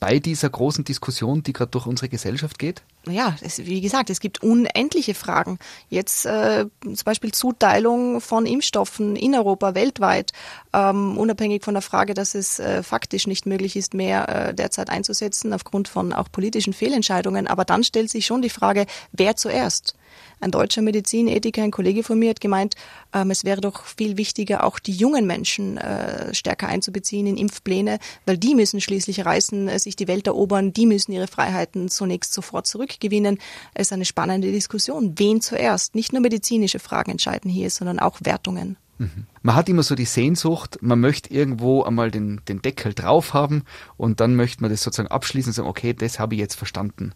Bei 0.00 0.18
dieser 0.18 0.50
großen 0.50 0.84
Diskussion, 0.84 1.42
die 1.42 1.52
gerade 1.52 1.70
durch 1.70 1.86
unsere 1.86 2.08
Gesellschaft 2.08 2.58
geht? 2.58 2.82
Ja, 3.08 3.36
es, 3.40 3.64
wie 3.66 3.80
gesagt, 3.80 4.10
es 4.10 4.20
gibt 4.20 4.42
unendliche 4.42 5.14
Fragen. 5.14 5.58
Jetzt 5.88 6.26
äh, 6.26 6.66
zum 6.82 7.04
Beispiel 7.04 7.32
Zuteilung 7.32 8.20
von 8.20 8.46
Impfstoffen 8.46 9.16
in 9.16 9.34
Europa, 9.34 9.74
weltweit, 9.74 10.32
ähm, 10.72 11.16
unabhängig 11.16 11.64
von 11.64 11.74
der 11.74 11.82
Frage, 11.82 12.14
dass 12.14 12.34
es 12.34 12.58
äh, 12.58 12.82
faktisch 12.82 13.26
nicht 13.26 13.46
möglich 13.46 13.76
ist, 13.76 13.94
mehr 13.94 14.28
äh, 14.28 14.54
derzeit 14.54 14.90
einzusetzen, 14.90 15.52
aufgrund 15.52 15.88
von 15.88 16.12
auch 16.12 16.30
politischen 16.30 16.72
Fehlentscheidungen. 16.72 17.46
Aber 17.46 17.64
dann 17.64 17.84
stellt 17.84 18.10
sich 18.10 18.26
schon 18.26 18.42
die 18.42 18.50
Frage, 18.50 18.86
wer 19.12 19.36
zuerst? 19.36 19.94
Ein 20.40 20.50
deutscher 20.50 20.82
Medizinethiker, 20.82 21.62
ein 21.62 21.70
Kollege 21.70 22.02
von 22.02 22.18
mir 22.18 22.30
hat 22.30 22.40
gemeint, 22.40 22.74
ähm, 23.12 23.30
es 23.30 23.44
wäre 23.44 23.60
doch 23.60 23.84
viel 23.84 24.16
wichtiger, 24.16 24.64
auch 24.64 24.78
die 24.78 24.92
jungen 24.92 25.26
Menschen 25.26 25.78
äh, 25.78 26.34
stärker 26.34 26.68
einzubeziehen 26.68 27.26
in 27.26 27.36
Impfpläne, 27.36 27.98
weil 28.26 28.38
die 28.38 28.54
müssen 28.54 28.80
schließlich 28.80 29.24
reisen, 29.24 29.68
äh, 29.68 29.78
sich 29.78 29.96
die 29.96 30.08
Welt 30.08 30.26
erobern, 30.26 30.72
die 30.72 30.86
müssen 30.86 31.12
ihre 31.12 31.26
Freiheiten 31.26 31.88
zunächst 31.88 32.32
sofort 32.32 32.66
zurückgewinnen. 32.66 33.38
Es 33.74 33.88
ist 33.88 33.92
eine 33.92 34.04
spannende 34.04 34.52
Diskussion. 34.52 35.14
Wen 35.16 35.40
zuerst? 35.40 35.94
Nicht 35.94 36.12
nur 36.12 36.22
medizinische 36.22 36.78
Fragen 36.78 37.12
entscheiden 37.12 37.50
hier, 37.50 37.70
sondern 37.70 37.98
auch 37.98 38.18
Wertungen. 38.22 38.76
Mhm. 38.98 39.26
Man 39.42 39.54
hat 39.54 39.68
immer 39.68 39.82
so 39.82 39.94
die 39.94 40.06
Sehnsucht, 40.06 40.78
man 40.80 41.00
möchte 41.00 41.32
irgendwo 41.32 41.82
einmal 41.82 42.10
den, 42.10 42.40
den 42.48 42.62
Deckel 42.62 42.94
drauf 42.94 43.34
haben 43.34 43.64
und 43.96 44.20
dann 44.20 44.34
möchte 44.34 44.62
man 44.62 44.70
das 44.70 44.82
sozusagen 44.82 45.10
abschließen 45.10 45.50
und 45.50 45.54
sagen, 45.54 45.68
okay, 45.68 45.92
das 45.92 46.18
habe 46.18 46.34
ich 46.34 46.40
jetzt 46.40 46.54
verstanden. 46.54 47.12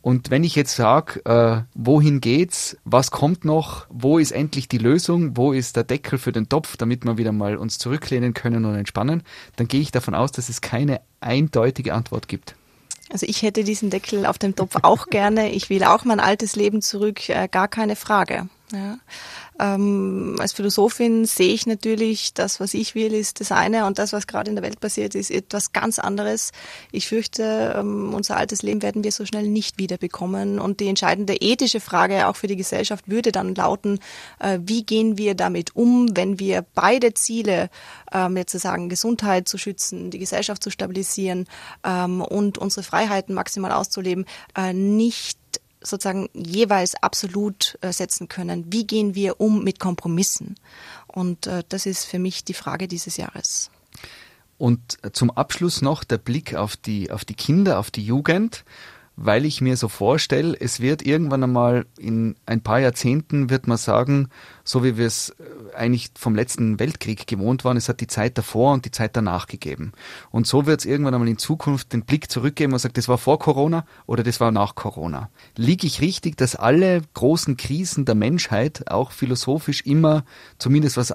Und 0.00 0.30
wenn 0.30 0.44
ich 0.44 0.54
jetzt 0.54 0.76
sage, 0.76 1.24
äh, 1.24 1.62
wohin 1.74 2.20
geht's, 2.20 2.76
was 2.84 3.10
kommt 3.10 3.44
noch, 3.44 3.86
wo 3.90 4.18
ist 4.18 4.30
endlich 4.30 4.68
die 4.68 4.78
Lösung, 4.78 5.36
wo 5.36 5.52
ist 5.52 5.76
der 5.76 5.84
Deckel 5.84 6.18
für 6.18 6.32
den 6.32 6.48
Topf, 6.48 6.76
damit 6.76 7.04
wir 7.04 7.18
wieder 7.18 7.32
mal 7.32 7.56
uns 7.56 7.78
zurücklehnen 7.78 8.32
können 8.32 8.64
und 8.64 8.74
entspannen, 8.74 9.22
dann 9.56 9.68
gehe 9.68 9.80
ich 9.80 9.90
davon 9.90 10.14
aus, 10.14 10.32
dass 10.32 10.48
es 10.48 10.60
keine 10.60 11.00
eindeutige 11.20 11.94
Antwort 11.94 12.28
gibt. 12.28 12.54
Also 13.10 13.26
ich 13.26 13.42
hätte 13.42 13.64
diesen 13.64 13.90
Deckel 13.90 14.26
auf 14.26 14.38
dem 14.38 14.54
Topf 14.54 14.76
auch 14.82 15.06
gerne. 15.10 15.50
Ich 15.50 15.70
will 15.70 15.84
auch 15.84 16.04
mein 16.04 16.20
altes 16.20 16.56
Leben 16.56 16.82
zurück, 16.82 17.28
äh, 17.28 17.48
gar 17.48 17.68
keine 17.68 17.96
Frage. 17.96 18.48
Ja. 18.72 18.98
Ähm, 19.58 20.36
als 20.38 20.52
Philosophin 20.52 21.24
sehe 21.24 21.52
ich 21.52 21.66
natürlich, 21.66 22.34
das, 22.34 22.60
was 22.60 22.74
ich 22.74 22.94
will, 22.94 23.12
ist 23.12 23.40
das 23.40 23.52
eine 23.52 23.86
und 23.86 23.98
das, 23.98 24.12
was 24.12 24.26
gerade 24.26 24.50
in 24.50 24.56
der 24.56 24.64
Welt 24.64 24.80
passiert, 24.80 25.14
ist 25.14 25.30
etwas 25.30 25.72
ganz 25.72 25.98
anderes. 25.98 26.52
Ich 26.92 27.08
fürchte, 27.08 27.74
ähm, 27.76 28.14
unser 28.14 28.36
altes 28.36 28.62
Leben 28.62 28.82
werden 28.82 29.04
wir 29.04 29.12
so 29.12 29.26
schnell 29.26 29.48
nicht 29.48 29.78
wiederbekommen. 29.78 30.58
Und 30.58 30.80
die 30.80 30.88
entscheidende 30.88 31.34
ethische 31.34 31.80
Frage 31.80 32.28
auch 32.28 32.36
für 32.36 32.46
die 32.46 32.56
Gesellschaft 32.56 33.08
würde 33.08 33.32
dann 33.32 33.54
lauten, 33.54 33.98
äh, 34.38 34.58
wie 34.62 34.84
gehen 34.84 35.18
wir 35.18 35.34
damit 35.34 35.74
um, 35.74 36.16
wenn 36.16 36.38
wir 36.38 36.64
beide 36.74 37.14
Ziele, 37.14 37.70
ähm, 38.12 38.36
jetzt 38.36 38.52
zu 38.52 38.58
sagen, 38.58 38.88
Gesundheit 38.88 39.48
zu 39.48 39.58
schützen, 39.58 40.10
die 40.10 40.18
Gesellschaft 40.18 40.62
zu 40.62 40.70
stabilisieren 40.70 41.46
ähm, 41.84 42.20
und 42.20 42.58
unsere 42.58 42.84
Freiheiten 42.84 43.34
maximal 43.34 43.72
auszuleben, 43.72 44.24
äh, 44.56 44.72
nicht 44.72 45.38
sozusagen 45.80 46.28
jeweils 46.32 46.94
absolut 46.96 47.78
äh, 47.80 47.92
setzen 47.92 48.28
können. 48.28 48.66
Wie 48.72 48.86
gehen 48.86 49.14
wir 49.14 49.40
um 49.40 49.64
mit 49.64 49.78
Kompromissen? 49.78 50.56
Und 51.06 51.46
äh, 51.46 51.62
das 51.68 51.86
ist 51.86 52.04
für 52.04 52.18
mich 52.18 52.44
die 52.44 52.54
Frage 52.54 52.88
dieses 52.88 53.16
Jahres. 53.16 53.70
Und 54.58 54.98
zum 55.12 55.30
Abschluss 55.30 55.82
noch 55.82 56.02
der 56.02 56.18
Blick 56.18 56.54
auf 56.54 56.76
die, 56.76 57.10
auf 57.10 57.24
die 57.24 57.34
Kinder, 57.34 57.78
auf 57.78 57.90
die 57.90 58.04
Jugend 58.04 58.64
weil 59.20 59.44
ich 59.44 59.60
mir 59.60 59.76
so 59.76 59.88
vorstelle, 59.88 60.56
es 60.58 60.78
wird 60.78 61.02
irgendwann 61.02 61.42
einmal 61.42 61.86
in 61.98 62.36
ein 62.46 62.60
paar 62.60 62.78
Jahrzehnten 62.78 63.50
wird 63.50 63.66
man 63.66 63.76
sagen, 63.76 64.28
so 64.62 64.84
wie 64.84 64.96
wir 64.96 65.06
es 65.06 65.30
äh, 65.30 65.74
eigentlich 65.76 66.10
vom 66.16 66.36
letzten 66.36 66.78
Weltkrieg 66.78 67.26
gewohnt 67.26 67.64
waren, 67.64 67.76
es 67.76 67.88
hat 67.88 68.00
die 68.00 68.06
Zeit 68.06 68.38
davor 68.38 68.74
und 68.74 68.84
die 68.84 68.92
Zeit 68.92 69.16
danach 69.16 69.48
gegeben. 69.48 69.92
Und 70.30 70.46
so 70.46 70.66
wird 70.66 70.80
es 70.80 70.86
irgendwann 70.86 71.14
einmal 71.14 71.28
in 71.28 71.36
Zukunft 71.36 71.92
den 71.92 72.04
Blick 72.04 72.30
zurückgeben 72.30 72.72
und 72.72 72.78
sagt, 72.78 72.96
das 72.96 73.08
war 73.08 73.18
vor 73.18 73.40
Corona 73.40 73.84
oder 74.06 74.22
das 74.22 74.38
war 74.38 74.52
nach 74.52 74.76
Corona. 74.76 75.30
Liege 75.56 75.88
ich 75.88 76.00
richtig, 76.00 76.36
dass 76.36 76.54
alle 76.54 77.02
großen 77.14 77.56
Krisen 77.56 78.04
der 78.04 78.14
Menschheit 78.14 78.88
auch 78.88 79.10
philosophisch 79.10 79.80
immer 79.80 80.24
zumindest 80.58 80.96
was 80.96 81.12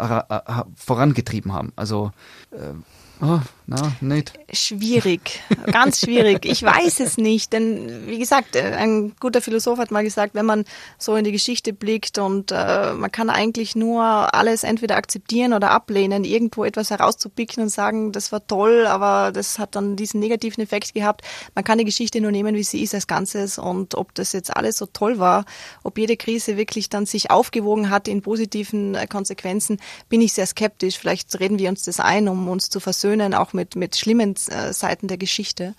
vorangetrieben 0.76 1.54
haben? 1.54 1.72
Also 1.78 2.12
äh, 2.52 2.74
Oh, 3.22 3.40
na, 3.66 3.94
nicht. 4.02 4.34
Schwierig, 4.52 5.42
ganz 5.72 6.02
schwierig. 6.02 6.46
Ich 6.46 6.64
weiß 6.64 7.00
es 7.00 7.18
nicht, 7.18 7.54
denn 7.54 8.08
wie 8.08 8.20
gesagt, 8.20 8.56
äh, 8.56 8.74
ein 8.78 9.14
guter 9.20 9.42
Philosoph 9.42 9.80
hat 9.80 9.92
mal 9.92 10.04
gesagt, 10.04 10.36
wenn 10.36 10.46
man 10.46 10.66
so 10.98 11.16
in 11.16 11.24
die 11.24 11.32
Geschichte 11.32 11.74
blickt 11.74 12.18
und 12.18 12.52
äh, 12.52 12.94
man 12.94 13.12
kann 13.12 13.30
eigentlich 13.30 13.76
nur 13.76 14.04
alles 14.34 14.64
entweder 14.64 14.98
akzeptieren 14.98 15.54
oder 15.54 15.72
ablehnen, 15.72 16.24
irgendwo 16.24 16.66
etwas 16.66 16.90
herauszupicken 16.90 17.64
und 17.64 17.70
sagen, 17.70 18.12
das 18.12 18.32
war 18.32 18.46
toll, 18.48 18.86
aber 18.86 19.32
das 19.32 19.60
hat 19.60 19.76
dann 19.76 19.96
diesen 19.96 20.20
negativen 20.20 20.64
Effekt 20.64 20.94
gehabt. 20.94 21.22
Man 21.56 21.64
kann 21.64 21.78
die 21.78 21.86
Geschichte 21.86 22.20
nur 22.22 22.32
nehmen, 22.32 22.56
wie 22.56 22.64
sie 22.64 22.82
ist 22.82 22.94
als 22.94 23.08
Ganzes 23.08 23.58
und 23.58 23.96
ob 23.96 24.14
das 24.16 24.34
jetzt 24.34 24.56
alles 24.56 24.78
so 24.78 24.88
toll 24.88 25.20
war, 25.20 25.46
ob 25.84 25.98
jede 25.98 26.18
Krise 26.18 26.58
wirklich 26.58 26.90
dann 26.90 27.06
sich 27.06 27.32
aufgewogen 27.32 27.90
hat 27.90 28.08
in 28.08 28.22
positiven 28.22 28.96
äh, 28.96 29.08
Konsequenzen, 29.08 29.78
bin 30.10 30.22
ich 30.22 30.34
sehr 30.34 30.46
skeptisch. 30.46 30.98
Vielleicht 30.98 31.40
reden 31.40 31.60
wir 31.60 31.70
uns 31.70 31.84
das 31.84 32.00
ein, 32.00 32.28
um 32.28 32.50
uns 32.50 32.70
zu 32.70 32.80
versöhnen 32.80 32.94
versöhnen, 32.94 33.34
auch 33.54 33.56
mit, 33.56 33.76
mit 33.76 33.96
schlimmen 33.96 34.36
äh, 34.50 34.74
Seiten 34.74 35.08
der 35.08 35.18
Geschichte. 35.18 35.76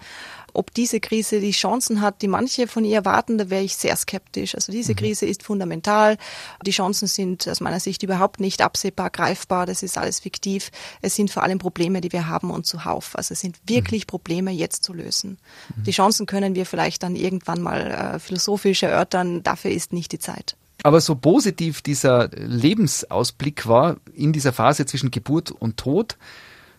Ob 0.57 0.73
diese 0.73 1.01
Krise 1.01 1.41
die 1.41 1.51
Chancen 1.51 2.01
hat, 2.01 2.23
die 2.23 2.29
manche 2.29 2.69
von 2.69 2.85
ihr 2.85 2.99
erwarten, 2.99 3.39
da 3.39 3.51
wäre 3.51 3.65
ich 3.65 3.75
sehr 3.75 3.97
skeptisch. 3.97 4.55
Also 4.55 4.71
diese 4.71 4.93
mhm. 4.93 4.97
Krise 4.97 5.27
ist 5.27 5.43
fundamental. 5.43 6.17
Die 6.65 6.71
Chancen 6.71 7.09
sind 7.09 7.49
aus 7.49 7.61
meiner 7.61 7.81
Sicht 7.81 8.05
überhaupt 8.05 8.39
nicht 8.39 8.63
absehbar, 8.63 9.11
greifbar. 9.11 9.67
Das 9.67 9.83
ist 9.83 9.99
alles 9.99 10.21
fiktiv. 10.21 10.71
Es 11.03 11.17
sind 11.17 11.33
vor 11.33 11.43
allem 11.43 11.59
Probleme, 11.59 12.01
die 12.01 12.13
wir 12.13 12.29
haben 12.29 12.51
und 12.51 12.67
zuhauf. 12.67 13.17
Also 13.17 13.33
es 13.33 13.41
sind 13.41 13.59
wirklich 13.67 14.05
mhm. 14.05 14.09
Probleme 14.09 14.53
jetzt 14.53 14.85
zu 14.85 14.93
lösen. 14.93 15.39
Mhm. 15.77 15.83
Die 15.85 15.91
Chancen 15.91 16.27
können 16.27 16.55
wir 16.55 16.67
vielleicht 16.67 17.03
dann 17.03 17.17
irgendwann 17.17 17.61
mal 17.61 17.91
äh, 18.15 18.19
philosophisch 18.21 18.85
erörtern. 18.85 19.43
Dafür 19.43 19.73
ist 19.73 19.93
nicht 19.93 20.13
die 20.13 20.21
Zeit. 20.21 20.57
Aber 20.85 21.01
so 21.01 21.17
positiv 21.17 21.81
dieser 21.81 22.29
Lebensausblick 22.29 23.67
war 23.67 23.97
in 24.15 24.33
dieser 24.33 24.53
Phase 24.53 24.85
zwischen 24.85 25.11
Geburt 25.11 25.51
und 25.51 25.79
Tod, 25.79 26.19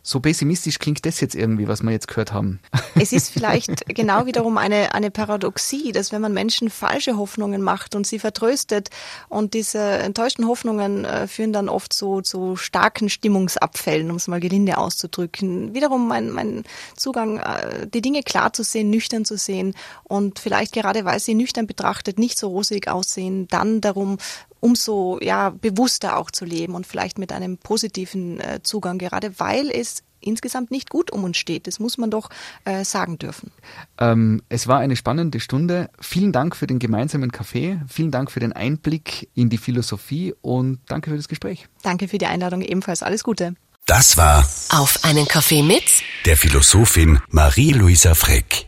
so 0.07 0.19
pessimistisch 0.19 0.77
klingt 0.77 1.03
das 1.07 1.19
jetzt 1.19 1.33
irgendwie, 1.33 1.67
was 1.67 1.81
wir 1.81 1.89
jetzt 1.89 2.07
gehört 2.07 2.31
haben. 2.31 2.59
Es 2.97 3.11
ist 3.11 3.29
vielleicht 3.29 3.85
genau 3.87 4.25
wiederum 4.25 4.57
eine, 4.57 4.93
eine 4.93 5.11
Paradoxie, 5.11 5.91
dass 5.91 6.13
wenn 6.13 6.21
man 6.21 6.33
Menschen 6.33 6.69
falsche 6.69 7.17
Hoffnungen 7.17 7.61
macht 7.61 7.93
und 7.93 8.07
sie 8.07 8.19
vertröstet 8.19 8.89
und 9.27 9.53
diese 9.53 9.79
enttäuschten 9.79 10.47
Hoffnungen 10.47 11.03
äh, 11.03 11.27
führen 11.27 11.51
dann 11.51 11.67
oft 11.67 11.91
zu, 11.91 12.21
zu 12.21 12.55
starken 12.55 13.09
Stimmungsabfällen, 13.09 14.09
um 14.11 14.15
es 14.15 14.29
mal 14.29 14.39
gelinde 14.39 14.77
auszudrücken. 14.77 15.73
Wiederum 15.73 16.07
mein, 16.07 16.29
mein 16.29 16.63
Zugang, 16.95 17.39
äh, 17.39 17.87
die 17.87 18.01
Dinge 18.01 18.23
klar 18.23 18.53
zu 18.53 18.63
sehen, 18.63 18.89
nüchtern 18.89 19.25
zu 19.25 19.37
sehen 19.37 19.73
und 20.03 20.39
vielleicht 20.39 20.73
gerade 20.73 21.03
weil 21.03 21.19
sie 21.19 21.33
nüchtern 21.33 21.67
betrachtet 21.67 22.19
nicht 22.19 22.37
so 22.37 22.47
rosig 22.47 22.87
aussehen, 22.87 23.47
dann 23.49 23.81
darum 23.81 24.17
umso 24.59 25.19
ja 25.21 25.49
bewusster 25.49 26.17
auch 26.17 26.31
zu 26.31 26.45
leben 26.45 26.75
und 26.75 26.87
vielleicht 26.87 27.17
mit 27.17 27.31
einem 27.31 27.57
positiven 27.57 28.39
äh, 28.39 28.61
Zugang, 28.63 28.97
gerade 28.97 29.39
weil 29.39 29.69
es 29.69 30.03
insgesamt 30.25 30.71
nicht 30.71 30.89
gut 30.89 31.11
um 31.11 31.23
uns 31.23 31.37
steht. 31.37 31.67
Das 31.67 31.79
muss 31.79 31.97
man 31.97 32.09
doch 32.09 32.29
äh, 32.65 32.83
sagen 32.83 33.17
dürfen. 33.17 33.51
Ähm, 33.99 34.41
es 34.49 34.67
war 34.67 34.79
eine 34.79 34.95
spannende 34.95 35.39
Stunde. 35.39 35.89
Vielen 35.99 36.31
Dank 36.31 36.55
für 36.55 36.67
den 36.67 36.79
gemeinsamen 36.79 37.31
Kaffee. 37.31 37.79
Vielen 37.87 38.11
Dank 38.11 38.31
für 38.31 38.39
den 38.39 38.53
Einblick 38.53 39.29
in 39.35 39.49
die 39.49 39.57
Philosophie 39.57 40.33
und 40.41 40.79
danke 40.87 41.11
für 41.11 41.17
das 41.17 41.27
Gespräch. 41.27 41.67
Danke 41.83 42.07
für 42.07 42.17
die 42.17 42.25
Einladung 42.25 42.61
ebenfalls. 42.61 43.03
Alles 43.03 43.23
Gute. 43.23 43.55
Das 43.85 44.17
war 44.17 44.43
Auf 44.69 45.03
einen 45.03 45.27
Kaffee 45.27 45.61
mit 45.61 45.83
der 46.25 46.37
Philosophin 46.37 47.19
Marie-Louisa 47.29 48.15
Freck. 48.15 48.67